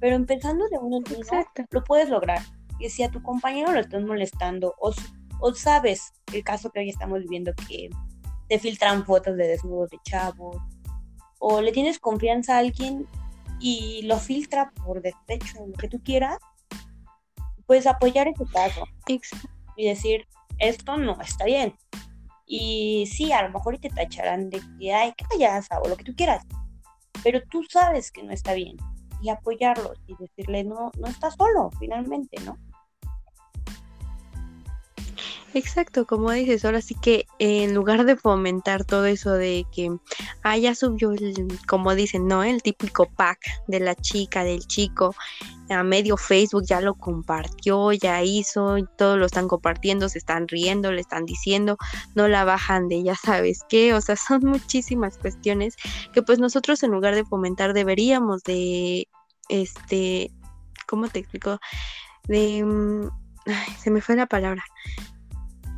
[0.00, 2.40] Pero empezando de uno mismo, lo puedes lograr.
[2.78, 4.92] Y si a tu compañero lo estás molestando, o,
[5.40, 7.90] o sabes el caso que hoy estamos viviendo, que
[8.48, 10.56] te filtran fotos de desnudos de chavos,
[11.38, 13.06] o le tienes confianza a alguien
[13.60, 16.38] y lo filtra por despecho, lo que tú quieras,
[17.66, 18.84] puedes apoyar ese caso
[19.76, 20.26] y decir,
[20.58, 21.74] esto no está bien.
[22.46, 26.04] Y sí, a lo mejor te tacharán de que, hay que payasa o lo que
[26.04, 26.44] tú quieras,
[27.22, 28.76] pero tú sabes que no está bien
[29.20, 32.56] y apoyarlos y decirle, no, no estás solo, finalmente, ¿no?
[35.52, 39.90] Exacto, como dices, ahora sí que en lugar de fomentar todo eso de que,
[40.44, 42.44] ah, ya subió el, como dicen, ¿no?
[42.44, 45.12] El típico pack de la chica, del chico,
[45.68, 50.46] a medio Facebook ya lo compartió, ya hizo, y todos lo están compartiendo, se están
[50.46, 51.76] riendo, le están diciendo,
[52.14, 55.74] no la bajan de ya sabes qué, o sea, son muchísimas cuestiones
[56.12, 59.08] que pues nosotros en lugar de fomentar deberíamos de,
[59.48, 60.30] este,
[60.86, 61.58] ¿cómo te explico?
[62.28, 62.64] De...
[62.64, 63.10] Mm,
[63.82, 64.62] se me fue la palabra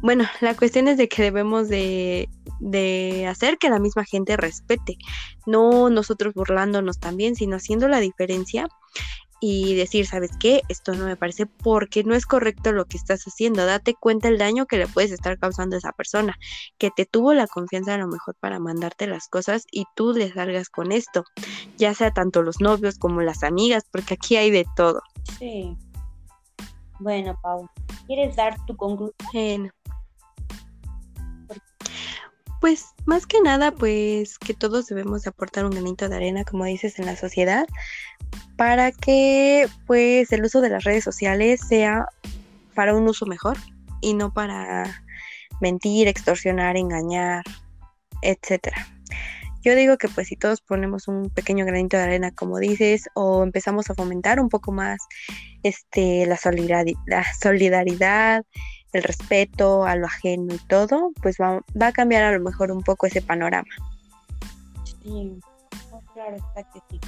[0.03, 2.29] bueno, la cuestión es de que debemos de,
[3.29, 4.97] hacer que la misma gente respete,
[5.47, 8.67] no nosotros burlándonos también, sino haciendo la diferencia
[9.41, 10.63] y decir, ¿sabes qué?
[10.69, 13.67] Esto no me parece porque no es correcto lo que estás haciendo.
[13.67, 16.37] Date cuenta el daño que le puedes estar causando a esa persona,
[16.79, 20.33] que te tuvo la confianza a lo mejor para mandarte las cosas y tú le
[20.33, 21.25] salgas con esto,
[21.77, 25.03] ya sea tanto los novios como las amigas, porque aquí hay de todo.
[25.39, 25.77] Sí.
[27.01, 27.69] Bueno, Pau,
[28.07, 29.73] ¿quieres dar tu conclusión?
[32.63, 36.97] Pues más que nada, pues que todos debemos aportar un granito de arena, como dices,
[37.01, 37.67] en la sociedad,
[38.57, 42.07] para que pues el uso de las redes sociales sea
[42.77, 43.57] para un uso mejor
[44.01, 45.05] y no para
[45.61, 47.43] mentir, extorsionar, engañar,
[48.23, 48.87] etcétera.
[49.65, 53.43] Yo digo que pues si todos ponemos un pequeño granito de arena, como dices, o
[53.43, 55.01] empezamos a fomentar un poco más
[55.65, 58.45] este la solidaridad, la solidaridad
[58.93, 62.71] el respeto a lo ajeno y todo, pues va, va a cambiar a lo mejor
[62.71, 63.71] un poco ese panorama.
[65.03, 65.41] Sí,
[66.15, 67.01] claro, está que sí.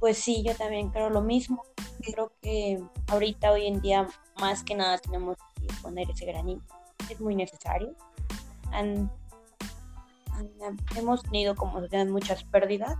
[0.00, 1.64] Pues sí, yo también creo lo mismo.
[2.02, 4.06] Creo que ahorita, hoy en día,
[4.40, 6.62] más que nada tenemos que poner ese granito.
[7.10, 7.94] Es muy necesario.
[10.96, 12.96] hemos tenido como muchas pérdidas,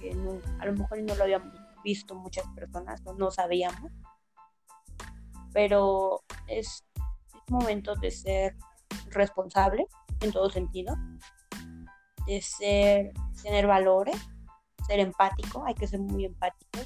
[0.00, 0.12] que
[0.60, 3.90] a lo mejor no lo habíamos visto muchas personas, no sabíamos.
[5.52, 8.56] Pero es, es momento de ser
[9.10, 9.86] responsable
[10.20, 10.94] en todo sentido,
[12.26, 14.16] de ser, tener valores
[14.86, 16.80] ser empático, hay que ser muy empático.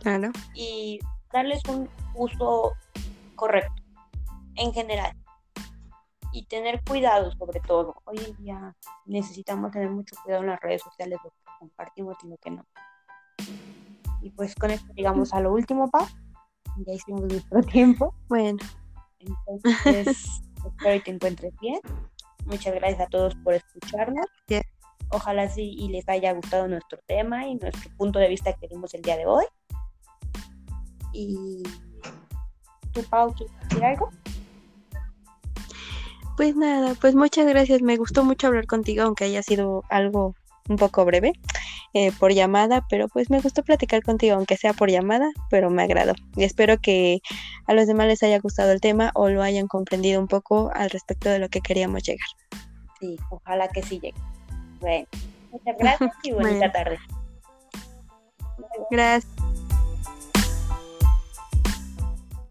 [0.00, 0.30] Claro.
[0.54, 1.00] Y
[1.32, 2.72] darles un uso
[3.34, 3.82] correcto,
[4.56, 5.16] en general.
[6.32, 7.94] Y tener cuidado sobre todo.
[8.04, 12.28] Hoy en día necesitamos tener mucho cuidado en las redes sociales, lo que compartimos y
[12.28, 12.66] lo que no.
[14.22, 16.06] Y pues con esto llegamos a lo último, Pa.
[16.78, 18.14] Ya hicimos nuestro tiempo.
[18.28, 18.58] Bueno.
[19.18, 21.80] Entonces, espero que te encuentres bien.
[22.44, 24.26] Muchas gracias a todos por escucharnos.
[25.10, 28.94] Ojalá sí y les haya gustado nuestro tema y nuestro punto de vista que dimos
[28.94, 29.44] el día de hoy.
[31.12, 31.62] Y
[32.92, 34.08] tú, Pau, ¿quieres decir algo?
[36.36, 37.82] Pues nada, pues muchas gracias.
[37.82, 40.34] Me gustó mucho hablar contigo, aunque haya sido algo
[40.68, 41.32] un poco breve
[41.94, 45.82] eh, por llamada, pero pues me gustó platicar contigo, aunque sea por llamada, pero me
[45.82, 46.14] agradó.
[46.36, 47.20] Y espero que
[47.66, 50.90] a los demás les haya gustado el tema o lo hayan comprendido un poco al
[50.90, 52.28] respecto de lo que queríamos llegar.
[53.00, 54.20] Sí, ojalá que sí llegue.
[54.80, 55.06] Bueno,
[55.50, 56.98] muchas gracias y bonita tarde.
[58.90, 59.41] Gracias.